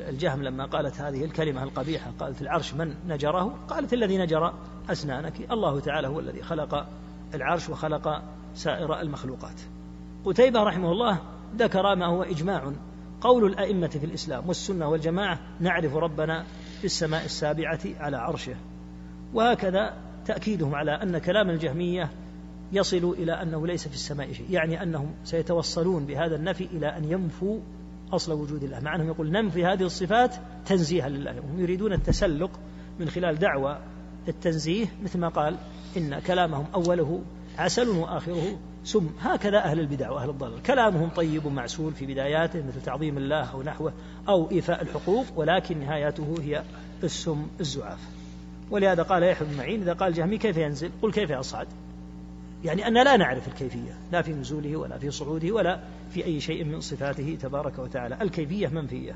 الجهم 0.09 0.42
لما 0.42 0.64
قالت 0.64 1.00
هذه 1.00 1.24
الكلمة 1.24 1.62
القبيحة 1.62 2.11
قالت 2.18 2.42
العرش 2.42 2.74
من 2.74 2.94
نجره؟ 3.09 3.59
قالت 3.68 3.92
الذي 3.92 4.18
نجر 4.18 4.54
أسنانك. 4.90 5.52
الله 5.52 5.81
تعالى 5.81 6.09
هو 6.09 6.20
الذي 6.20 6.42
خلق 6.42 6.87
العرش 7.35 7.68
وخلق 7.68 8.22
سائر 8.54 9.00
المخلوقات. 9.00 9.61
قتيبة 10.24 10.62
رحمه 10.62 10.92
الله 10.92 11.18
ذكر 11.57 11.94
ما 11.94 12.07
هو 12.07 12.22
إجماع. 12.22 12.72
قول 13.20 13.44
الأئمة 13.44 13.88
في 13.88 14.04
الإسلام 14.07 14.48
والسنة 14.48 14.88
والجماعة 14.88 15.38
نعرف 15.61 15.94
ربنا 15.96 16.44
في 16.79 16.85
السماء 16.85 17.25
السابعة 17.25 17.81
على 18.01 18.17
عرشه. 18.17 18.57
وهكذا 19.35 19.97
تأكيدهم 20.27 20.75
على 20.75 20.91
أن 20.91 21.19
كلام 21.19 21.51
الجهمية 21.51 22.11
يصل 22.73 23.14
إلى 23.19 23.33
أنه 23.33 23.67
ليس 23.67 23.88
في 23.88 23.95
السماء 23.95 24.33
شيء. 24.33 24.47
يعني 24.51 24.83
أنهم 24.83 25.14
سيتوصلون 25.25 26.07
بهذا 26.07 26.37
النفي 26.37 26.64
إلى 26.64 26.87
أن 26.87 27.05
ينفوا 27.05 27.61
أصل 28.12 28.33
وجود 28.33 28.62
الله. 28.62 28.81
مع 28.81 28.95
أنهم 28.95 29.07
يقول 29.07 29.31
ننفي 29.31 29.64
هذه 29.64 29.83
الصفات 29.83 30.35
تنزيها 30.67 31.09
لله. 31.09 31.38
هم 31.38 31.61
يريدون 31.61 31.93
التسلق 31.93 32.51
من 33.01 33.09
خلال 33.09 33.38
دعوى 33.38 33.79
التنزيه 34.29 34.87
مثل 35.03 35.19
ما 35.19 35.29
قال 35.29 35.57
إن 35.97 36.19
كلامهم 36.19 36.67
أوله 36.75 37.23
عسل 37.59 37.88
وآخره 37.88 38.59
سم 38.88 39.11
هكذا 39.20 39.59
أهل 39.59 39.81
البدع 39.81 40.11
وأهل 40.11 40.31
الضلال. 40.31 40.62
كلامهم 40.62 41.09
طيب 41.09 41.46
معسول 41.46 41.92
في 41.92 42.07
بداياته 42.07 42.59
مثل 42.59 42.83
تعظيم 42.83 43.18
الله 43.18 43.53
أو 43.53 43.62
نحوه 43.62 43.92
أو 44.29 44.51
إيفاء 44.51 44.83
الحقوق 44.83 45.27
ولكن 45.37 45.79
نهايته 45.79 46.37
هي 46.42 46.62
السم 47.03 47.46
الزعاف. 47.61 47.98
ولهذا 48.70 49.03
قال 49.03 49.22
يحيى 49.22 49.46
بن 49.48 49.57
معين 49.57 49.83
إذا 49.83 49.92
قال 49.92 50.14
جهمي 50.14 50.38
كيف 50.38 50.57
ينزل؟ 50.57 50.90
قل 51.03 51.12
كيف 51.12 51.31
يصعد؟ 51.31 51.66
يعني 52.64 52.87
أن 52.87 52.94
لا 53.05 53.16
نعرف 53.16 53.48
الكيفية 53.48 53.98
لا 54.12 54.22
في 54.22 54.33
نزوله 54.33 54.77
ولا 54.77 54.98
في 54.98 55.11
صعوده 55.11 55.53
ولا 55.53 55.81
في 56.11 56.24
أي 56.24 56.40
شيء 56.40 56.64
من 56.64 56.81
صفاته 56.81 57.38
تبارك 57.42 57.79
وتعالى. 57.79 58.18
الكيفية 58.22 58.68
منفية. 58.68 59.14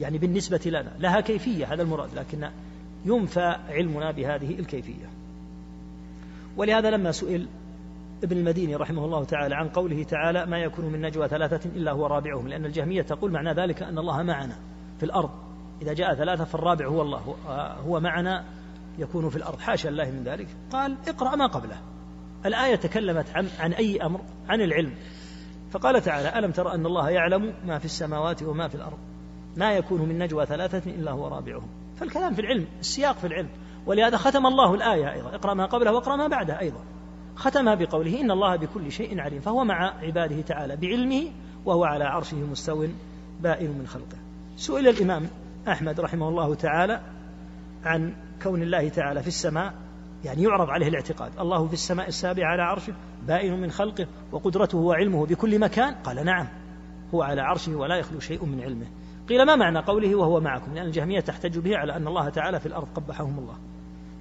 يعني 0.00 0.18
بالنسبة 0.18 0.60
لنا 0.66 0.92
لها 0.98 1.20
كيفية 1.20 1.74
هذا 1.74 1.82
المراد 1.82 2.14
لكن 2.14 2.48
ينفى 3.04 3.56
علمنا 3.68 4.10
بهذه 4.10 4.58
الكيفية. 4.58 5.06
ولهذا 6.56 6.90
لما 6.90 7.12
سئل 7.12 7.48
ابن 8.22 8.36
المديني 8.36 8.76
رحمه 8.76 9.04
الله 9.04 9.24
تعالى 9.24 9.54
عن 9.54 9.68
قوله 9.68 10.02
تعالى 10.02 10.46
ما 10.46 10.58
يكون 10.58 10.84
من 10.84 11.00
نجوى 11.00 11.28
ثلاثة 11.28 11.70
إلا 11.70 11.92
هو 11.92 12.06
رابعهم 12.06 12.48
لأن 12.48 12.64
الجهمية 12.64 13.02
تقول 13.02 13.32
معنى 13.32 13.52
ذلك 13.52 13.82
أن 13.82 13.98
الله 13.98 14.22
معنا 14.22 14.56
في 14.98 15.02
الأرض. 15.02 15.30
إذا 15.82 15.92
جاء 15.92 16.14
ثلاثة 16.14 16.44
فالرابع 16.44 16.86
هو 16.86 17.02
الله 17.02 17.36
هو 17.86 18.00
معنا 18.00 18.44
يكون 18.98 19.28
في 19.28 19.36
الأرض. 19.36 19.58
حاشا 19.58 19.88
الله 19.88 20.10
من 20.10 20.24
ذلك. 20.24 20.46
قال 20.70 20.96
اقرأ 21.08 21.36
ما 21.36 21.46
قبله. 21.46 21.76
الآية 22.46 22.76
تكلمت 22.76 23.26
عن, 23.34 23.48
عن 23.60 23.72
أي 23.72 24.02
أمر؟ 24.02 24.20
عن 24.48 24.60
العلم. 24.60 24.94
فقال 25.70 26.02
تعالى 26.02 26.38
ألم 26.38 26.50
ترى 26.50 26.74
أن 26.74 26.86
الله 26.86 27.10
يعلم 27.10 27.54
ما 27.66 27.78
في 27.78 27.84
السماوات 27.84 28.42
وما 28.42 28.68
في 28.68 28.74
الأرض؟ 28.74 28.98
ما 29.56 29.72
يكون 29.72 30.00
من 30.00 30.18
نجوى 30.18 30.46
ثلاثة 30.46 30.90
إلا 30.90 31.10
هو 31.10 31.28
رابعهم. 31.28 31.68
فالكلام 31.96 32.34
في 32.34 32.40
العلم 32.40 32.66
السياق 32.80 33.16
في 33.16 33.26
العلم. 33.26 33.48
ولهذا 33.86 34.16
ختم 34.16 34.46
الله 34.46 34.74
الآية 34.74 35.12
أيضا. 35.12 35.34
اقرأ 35.34 35.54
ما 35.54 35.66
قبله 35.66 35.92
واقرأ 35.92 36.16
ما 36.16 36.26
بعده 36.26 36.60
أيضا. 36.60 36.80
ختمها 37.36 37.74
بقوله 37.74 38.20
إن 38.20 38.30
الله 38.30 38.56
بكل 38.56 38.92
شيء 38.92 39.20
عليم 39.20 39.40
فهو 39.40 39.64
مع 39.64 39.94
عباده 40.02 40.40
تعالى 40.40 40.76
بعلمه 40.76 41.22
وهو 41.64 41.84
على 41.84 42.04
عرشه 42.04 42.36
مستو 42.36 42.86
بائن 43.40 43.70
من 43.78 43.86
خلقه. 43.86 44.18
سئل 44.56 44.88
الإمام 44.88 45.28
أحمد 45.68 46.00
رحمه 46.00 46.28
الله 46.28 46.54
تعالى 46.54 47.00
عن 47.84 48.14
كون 48.42 48.62
الله 48.62 48.88
تعالى 48.88 49.22
في 49.22 49.28
السماء 49.28 49.74
يعني 50.24 50.42
يعرض 50.42 50.70
عليه 50.70 50.88
الاعتقاد 50.88 51.32
الله 51.40 51.66
في 51.66 51.72
السماء 51.72 52.08
السابعة 52.08 52.46
على 52.46 52.62
عرشه 52.62 52.92
بائن 53.26 53.60
من 53.60 53.70
خلقه 53.70 54.06
وقدرته 54.32 54.78
وعلمه 54.78 55.26
بكل 55.26 55.58
مكان؟ 55.58 55.94
قال 55.94 56.24
نعم 56.24 56.46
هو 57.14 57.22
على 57.22 57.40
عرشه 57.40 57.76
ولا 57.76 57.96
يخلو 57.96 58.20
شيء 58.20 58.44
من 58.44 58.60
علمه. 58.60 58.86
قيل 59.28 59.46
ما 59.46 59.56
معنى 59.56 59.78
قوله 59.78 60.14
وهو 60.14 60.40
معكم؟ 60.40 60.74
لأن 60.74 60.86
الجهمية 60.86 61.20
تحتج 61.20 61.58
به 61.58 61.76
على 61.76 61.96
أن 61.96 62.08
الله 62.08 62.28
تعالى 62.28 62.60
في 62.60 62.66
الأرض 62.66 62.88
قبحهم 62.94 63.38
الله. 63.38 63.54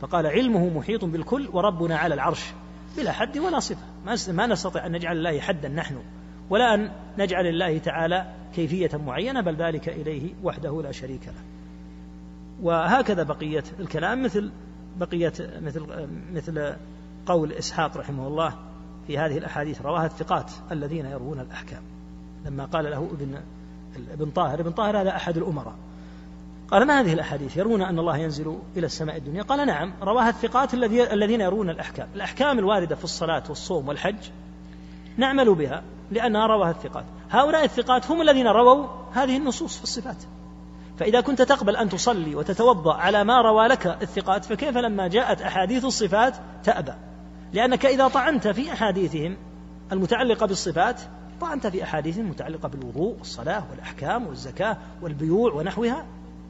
فقال 0.02 0.28
علمه 0.28 0.78
محيط 0.78 1.06
بالكل 1.06 1.50
وربنا 1.54 1.98
على 1.98 2.14
العرش. 2.14 2.54
بلا 2.98 3.12
حد 3.12 3.38
ولا 3.38 3.60
صفة. 3.60 4.32
ما 4.32 4.48
نستطيع 4.48 4.86
أن 4.86 4.92
نجعل 4.92 5.18
الله 5.18 5.40
حدا 5.40 5.70
نحن 5.70 5.98
ولا 6.50 6.74
أن 6.74 6.92
نجعل 7.18 7.48
الله 7.48 7.78
تعالى 7.78 8.34
كيفية 8.56 8.90
معينة 8.98 9.42
بل 9.42 9.56
ذلك 9.56 9.90
إليه 9.90 10.34
وحده 10.44 10.82
لا 10.82 10.92
شريك 10.92 11.28
له. 11.28 11.44
وهكذا 12.62 13.24
بقية 13.24 13.64
الكلام 13.80 14.24
مثل 14.24 14.52
بقية 14.98 15.34
مثل 15.62 16.08
مثل 16.34 16.74
قول 17.26 17.54
إسحاق 17.54 17.98
رحمه 17.98 18.28
الله 18.28 18.56
في 19.08 19.18
هذه 19.18 19.38
الأحاديث 19.38 19.82
رواها 19.82 20.06
الثقات 20.06 20.52
الذين 20.72 21.06
يروون 21.06 21.40
الأحكام. 21.40 21.82
لما 22.46 22.66
قال 22.66 22.86
له 22.86 23.10
ابن 23.12 23.42
ابن 24.14 24.32
طاهر 24.32 24.60
ابن 24.60 24.72
طاهر 24.72 25.02
هذا 25.02 25.16
أحد 25.16 25.38
الأمراء. 25.38 25.76
قال 26.72 26.88
ما 26.88 27.02
هذه 27.02 27.14
الأحاديث؟ 27.14 27.58
يرون 27.58 27.82
أن 27.82 28.00
الله 28.00 28.18
ينزل 28.18 28.58
إلى 28.78 28.86
السماء 28.86 29.18
الدنيا. 29.18 29.44
قال 29.44 29.68
نعم 29.68 29.94
رواها 30.02 30.30
الثقات 30.30 30.74
الذين 30.74 31.42
يرون 31.42 31.70
الأحكام. 31.70 32.10
الأحكام 32.16 32.60
الواردة 32.60 32.96
في 32.96 33.04
الصلاة 33.04 33.44
والصوم 33.50 33.88
والحج 33.88 34.30
نعمل 35.18 35.56
بها 35.56 35.84
لأنها 36.12 36.48
رواها 36.48 36.72
الثقات. 36.72 37.06
هؤلاء 37.30 37.64
الثقات 37.64 38.12
هم 38.12 38.22
الذين 38.22 38.48
رووا 38.48 38.88
هذه 39.14 39.38
النصوص 39.38 39.78
في 39.78 39.84
الصفات. 39.84 40.24
فإذا 40.98 41.22
كنت 41.22 41.42
تقبل 41.42 41.76
أن 41.76 41.90
تصلي 41.90 42.36
وتتوضأ 42.36 42.94
على 42.94 43.24
ما 43.24 43.42
روى 43.42 43.68
لك 43.68 43.88
الثقات 44.02 44.46
فكيف 44.46 44.78
لما 44.78 45.08
جاءت 45.08 45.42
أحاديث 45.42 45.86
الصفات 45.86 46.36
تأبى؟ 46.64 46.94
لأنك 47.54 47.86
إذا 47.86 48.08
طعنت 48.08 48.48
في 48.48 48.74
أحاديثهم 48.74 49.38
المتعلقة 49.92 50.46
بالصفات 50.46 51.02
طعنت 51.42 51.68
في 51.68 51.84
أحاديث 51.84 52.18
متعلقة 52.18 52.70
بالوضوء 52.70 53.18
والصلاة 53.18 53.64
والأحكام 53.72 54.28
والزكاة 54.28 54.78
والبيوع 55.02 55.54
ونحوها 55.54 56.06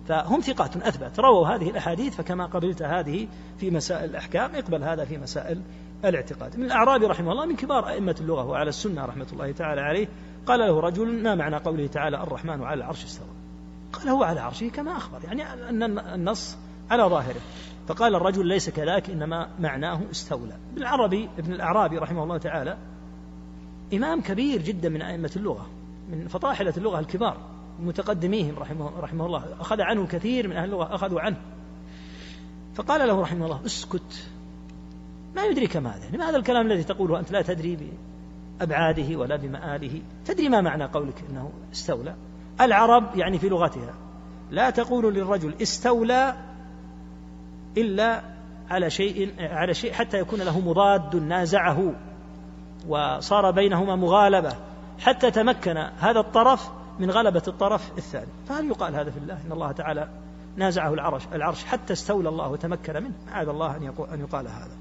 فهم 0.07 0.41
ثقات 0.41 0.77
أثبت. 0.77 1.19
رووا 1.19 1.47
هذه 1.47 1.69
الأحاديث 1.69 2.15
فكما 2.15 2.45
قبلت 2.45 2.81
هذه 2.81 3.27
في 3.57 3.71
مسائل 3.71 4.09
الأحكام 4.09 4.55
اقبل 4.55 4.83
هذا 4.83 5.05
في 5.05 5.17
مسائل 5.17 5.61
الاعتقاد. 6.05 6.57
من 6.57 6.65
الأعرابي 6.65 7.05
رحمه 7.05 7.31
الله 7.31 7.45
من 7.45 7.55
كبار 7.55 7.89
أئمة 7.89 8.15
اللغة 8.21 8.45
وعلى 8.45 8.69
السنة 8.69 9.05
رحمة 9.05 9.27
الله 9.33 9.51
تعالى 9.51 9.81
عليه 9.81 10.07
قال 10.45 10.59
له 10.59 10.79
رجل 10.79 11.23
ما 11.23 11.35
معنى 11.35 11.57
قوله 11.57 11.87
تعالى 11.87 12.23
الرحمن 12.23 12.63
على 12.63 12.77
العرش 12.77 13.03
استوى؟ 13.03 13.27
قال 13.93 14.09
هو 14.09 14.23
على 14.23 14.39
عرشه 14.39 14.69
كما 14.69 14.97
أخبر 14.97 15.19
يعني 15.23 15.69
أن 15.69 15.99
النص 15.99 16.57
على 16.91 17.03
ظاهره. 17.03 17.41
فقال 17.87 18.15
الرجل 18.15 18.47
ليس 18.47 18.69
كذلك 18.69 19.09
إنما 19.09 19.49
معناه 19.59 20.01
استولى. 20.11 20.57
بالعربي 20.75 21.29
ابن 21.39 21.53
الأعرابي 21.53 21.97
رحمه 21.97 22.23
الله 22.23 22.37
تعالى 22.37 22.77
إمام 23.93 24.21
كبير 24.21 24.61
جدا 24.61 24.89
من 24.89 25.01
أئمة 25.01 25.31
اللغة 25.35 25.69
من 26.11 26.27
فطاحلة 26.27 26.73
اللغة 26.77 26.99
الكبار. 26.99 27.37
متقدميهم 27.80 28.55
رحمه, 28.59 28.91
رحمه 28.99 29.26
الله. 29.26 29.43
أخذ 29.59 29.82
عنه 29.82 30.07
كثير 30.07 30.47
من 30.47 30.57
أهل 30.57 30.65
اللغة 30.65 30.95
أخذوا 30.95 31.22
عنه. 31.22 31.38
فقال 32.76 33.07
له 33.07 33.22
رحمه 33.22 33.45
الله 33.45 33.65
اسكت. 33.65 34.28
ما 35.36 35.45
يدريك 35.45 35.78
ماذا؟ 35.78 36.03
يعني 36.03 36.24
هذا 36.24 36.38
الكلام 36.38 36.65
الذي 36.65 36.84
تقوله 36.84 37.19
أنت 37.19 37.32
لا 37.32 37.41
تدري 37.41 37.78
بأبعاده 38.59 39.17
ولا 39.17 39.36
بمآله. 39.36 40.01
تدري 40.26 40.49
ما 40.49 40.61
معنى 40.61 40.86
قولك 40.86 41.24
إنه 41.30 41.51
استولى؟ 41.74 42.15
العرب 42.61 43.15
يعني 43.15 43.39
في 43.39 43.49
لغتها. 43.49 43.93
لا 44.51 44.69
تقول 44.69 45.13
للرجل 45.13 45.55
استولى 45.61 46.36
إلا 47.78 48.22
على 48.69 48.89
شيء 48.89 49.34
على 49.39 49.74
شيء 49.74 49.93
حتى 49.93 50.19
يكون 50.19 50.39
له 50.39 50.59
مضاد 50.59 51.15
نازعه. 51.15 51.93
وصار 52.88 53.51
بينهما 53.51 53.95
مغالبة. 53.95 54.55
حتى 54.99 55.32
تمكن 55.32 55.78
هذا 55.78 56.19
الطرف 56.19 56.72
من 57.01 57.11
غلبة 57.11 57.43
الطرف 57.47 57.91
الثاني. 57.97 58.31
فهل 58.49 58.65
يقال 58.65 58.95
هذا 58.95 59.11
في 59.11 59.17
الله؟ 59.17 59.41
إن 59.45 59.51
الله 59.51 59.71
تعالى 59.71 60.09
نازعه 60.55 60.93
العرش 60.93 61.23
العرش 61.33 61.63
حتى 61.63 61.93
استولى 61.93 62.29
الله 62.29 62.47
وتمكن 62.47 63.03
منه. 63.03 63.13
معاذ 63.27 63.47
الله 63.47 63.77
أن 63.77 63.83
يقول, 63.83 64.09
أن 64.09 64.19
يقال 64.19 64.47
هذا. 64.47 64.77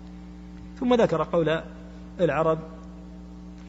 ثم 0.81 0.95
ذكر 0.95 1.23
قول 1.23 1.63
العرب 2.21 2.59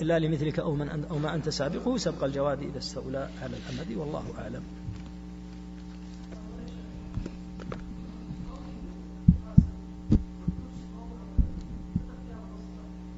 إلا 0.02 0.20
لمثلك 0.20 0.60
أو, 0.60 0.76
من 0.76 1.06
أو 1.12 1.18
ما 1.18 1.36
أنت 1.36 1.50
سابقه 1.50 1.98
سبق 1.98 2.24
الجواد 2.24 2.62
إذا 2.62 2.78
استولى 2.78 3.30
على 3.42 3.54
الأمد 3.58 3.98
والله 3.98 4.24
أعلم. 4.40 4.64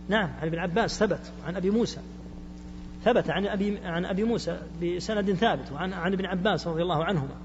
نعم 0.09 0.29
عن 0.41 0.47
ابن 0.47 0.59
عباس 0.59 0.99
ثبت 0.99 1.31
عن 1.47 1.55
أبي 1.55 1.69
موسى. 1.69 1.99
ثبت 3.03 3.29
عن 3.29 3.45
أبي 3.45 3.79
عن 3.85 4.05
أبي 4.05 4.23
موسى 4.23 4.57
بسند 4.81 5.33
ثابت 5.33 5.71
وعن 5.71 5.93
عن 5.93 6.13
ابن 6.13 6.25
عباس 6.25 6.67
رضي 6.67 6.81
الله 6.81 7.05
عنهما. 7.05 7.35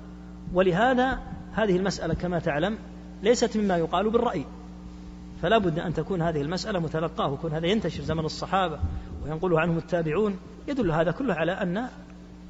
ولهذا 0.55 1.19
هذه 1.53 1.77
المسألة 1.77 2.15
كما 2.15 2.39
تعلم 2.39 2.79
ليست 3.23 3.57
مما 3.57 3.77
يقال 3.77 4.11
بالرأي. 4.11 4.45
فلا 5.43 5.59
بد 5.59 5.79
أن 5.79 5.95
تكون 5.95 6.23
هذه 6.23 6.41
المسألة 6.41 6.79
متلقاة 6.79 7.29
ويكون 7.29 7.53
هذا 7.53 7.67
ينتشر 7.67 8.03
زمن 8.03 8.25
الصحابة 8.25 8.79
وينقله 9.25 9.61
عنهم 9.61 9.79
التابعون 9.79 10.39
يدل 10.69 10.91
هذا 10.91 11.11
كله 11.11 11.35
على 11.35 11.53
أن 11.53 11.89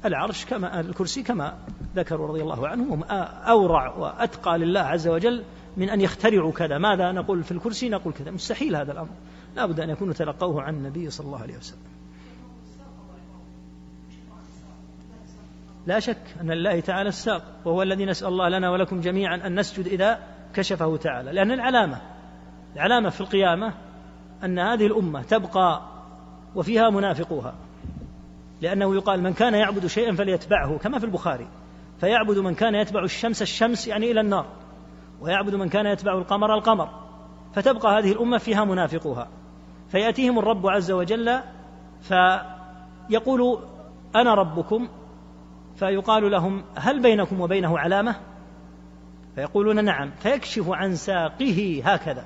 العرش 0.05 0.45
كما 0.45 0.79
الكرسي 0.79 1.23
كما 1.23 1.53
ذكروا 1.95 2.27
رضي 2.27 2.41
الله 2.41 2.67
عنهم 2.67 3.03
أورع 3.47 3.95
وأتقى 3.95 4.57
لله 4.57 4.79
عز 4.79 5.07
وجل 5.07 5.43
من 5.77 5.89
أن 5.89 6.01
يخترعوا 6.01 6.51
كذا. 6.51 6.77
ماذا 6.77 7.11
نقول 7.11 7.43
في 7.43 7.51
الكرسي؟ 7.51 7.89
نقول 7.89 8.13
كذا. 8.13 8.31
مستحيل 8.31 8.75
هذا 8.75 8.91
الأمر. 8.91 9.09
لا 9.55 9.65
بد 9.65 9.79
أن 9.79 9.89
يكونوا 9.89 10.13
تلقوه 10.13 10.61
عن 10.61 10.75
النبي 10.75 11.09
صلى 11.09 11.27
الله 11.27 11.41
عليه 11.41 11.57
وسلم. 11.57 11.79
لا 15.87 15.99
شك 15.99 16.35
أن 16.41 16.51
لله 16.51 16.79
تعالى 16.79 17.09
الساق 17.09 17.43
وهو 17.65 17.81
الذي 17.81 18.05
نسأل 18.05 18.27
الله 18.27 18.49
لنا 18.49 18.69
ولكم 18.69 19.01
جميعا 19.01 19.35
أن 19.35 19.59
نسجد 19.59 19.87
إذا 19.87 20.19
كشفه 20.53 20.97
تعالى. 20.97 21.31
لأن 21.31 21.51
العلامة 21.51 22.01
العلامة 22.75 23.09
في 23.09 23.21
القيامة 23.21 23.73
أن 24.43 24.59
هذه 24.59 24.85
الأمة 24.85 25.21
تبقى 25.21 25.81
وفيها 26.55 26.89
منافقوها. 26.89 27.53
لأنه 28.61 28.95
يقال 28.95 29.23
من 29.23 29.33
كان 29.33 29.53
يعبد 29.53 29.87
شيئا 29.87 30.15
فليتبعه 30.15 30.77
كما 30.77 30.99
في 30.99 31.05
البخاري. 31.05 31.47
فيعبد 31.99 32.37
من 32.37 32.55
كان 32.55 32.75
يتبع 32.75 33.03
الشمس 33.03 33.41
الشمس 33.41 33.87
يعني 33.87 34.11
إلى 34.11 34.21
النار. 34.21 34.45
ويعبد 35.21 35.55
من 35.55 35.69
كان 35.69 35.85
يتبع 35.85 36.17
القمر 36.17 36.53
القمر. 36.53 36.89
فتبقى 37.53 37.99
هذه 37.99 38.11
الأمة 38.11 38.37
فيها 38.37 38.65
منافقوها. 38.65 39.27
فيأتيهم 39.89 40.39
الرب 40.39 40.67
عز 40.67 40.91
وجل 40.91 41.39
فيقول 42.01 43.59
أنا 44.15 44.33
ربكم 44.33 44.87
فيقال 45.79 46.31
لهم 46.31 46.63
هل 46.75 47.01
بينكم 47.01 47.41
وبينه 47.41 47.79
علامة؟ 47.79 48.15
فيقولون 49.35 49.85
نعم. 49.85 50.11
فيكشف 50.19 50.69
عن 50.69 50.95
ساقه 50.95 51.81
هكذا. 51.85 52.25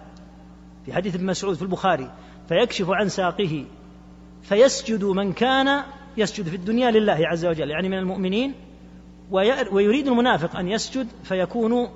في 0.86 0.93
حديث 0.93 1.16
ابن 1.16 1.26
مسعود 1.26 1.56
في 1.56 1.62
البخاري 1.62 2.12
فيكشف 2.49 2.89
عن 2.89 3.10
ساقه. 3.10 3.66
فيسجد 4.41 5.04
من 5.04 5.34
كان 5.34 5.84
يسجد 6.18 6.47
في 6.47 6.56
الدنيا 6.56 6.91
لله 6.91 7.18
عز 7.28 7.45
وجل 7.45 7.70
يعني 7.70 7.89
من 7.89 7.97
المؤمنين. 7.97 8.54
ويريد 9.72 10.08
المنافق 10.08 10.56
أن 10.56 10.68
يسجد 10.68 11.08
فيكون 11.24 11.89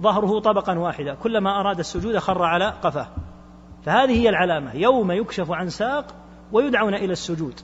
ظهره 0.00 0.40
طبقا 0.40 0.78
واحدا 0.78 1.14
كلما 1.14 1.60
أراد 1.60 1.78
السجود 1.78 2.18
خر 2.18 2.42
على 2.42 2.68
قفاه. 2.82 3.08
فهذه 3.84 4.20
هي 4.20 4.28
العلامة. 4.28 4.76
يوم 4.76 5.12
يكشف 5.12 5.50
عن 5.50 5.68
ساق 5.68 6.14
ويدعون 6.52 6.94
إلى 6.94 7.12
السجود. 7.12 7.60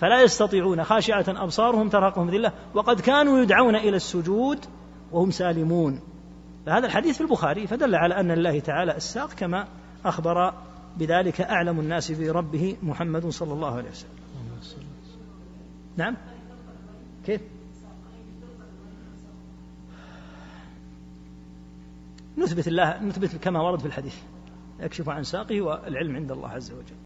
فلا 0.00 0.22
يستطيعون 0.22 0.84
خاشعة 0.84 1.24
أبصارهم 1.28 1.88
ترهقهم 1.88 2.30
ذلة 2.30 2.52
وقد 2.74 3.00
كانوا 3.00 3.38
يدعون 3.38 3.76
إلى 3.76 3.96
السجود 3.96 4.64
وهم 5.12 5.30
سالمون. 5.30 6.00
فهذا 6.66 6.86
الحديث 6.86 7.16
في 7.16 7.20
البخاري 7.20 7.66
فدل 7.66 7.94
على 7.94 8.14
أن 8.14 8.30
الله 8.30 8.60
تعالى 8.60 8.96
الساق 8.96 9.32
كما 9.32 9.68
أخبر 10.04 10.54
بذلك 10.96 11.40
أعلم 11.40 11.80
الناس 11.80 12.12
بربه 12.12 12.76
محمد 12.82 13.26
صلى 13.26 13.52
الله 13.52 13.76
عليه 13.76 13.90
وسلم. 13.90 14.10
نعم؟ 15.96 16.16
كيف؟ 17.26 17.40
نثبت 22.38 22.68
الله 22.68 23.02
نثبت 23.02 23.36
كما 23.36 23.60
ورد 23.60 23.80
في 23.80 23.86
الحديث 23.86 24.16
يكشف 24.80 25.08
عن 25.08 25.24
ساقه 25.24 25.60
والعلم 25.60 26.16
عند 26.16 26.32
الله 26.32 26.48
عز 26.48 26.72
وجل. 26.72 26.96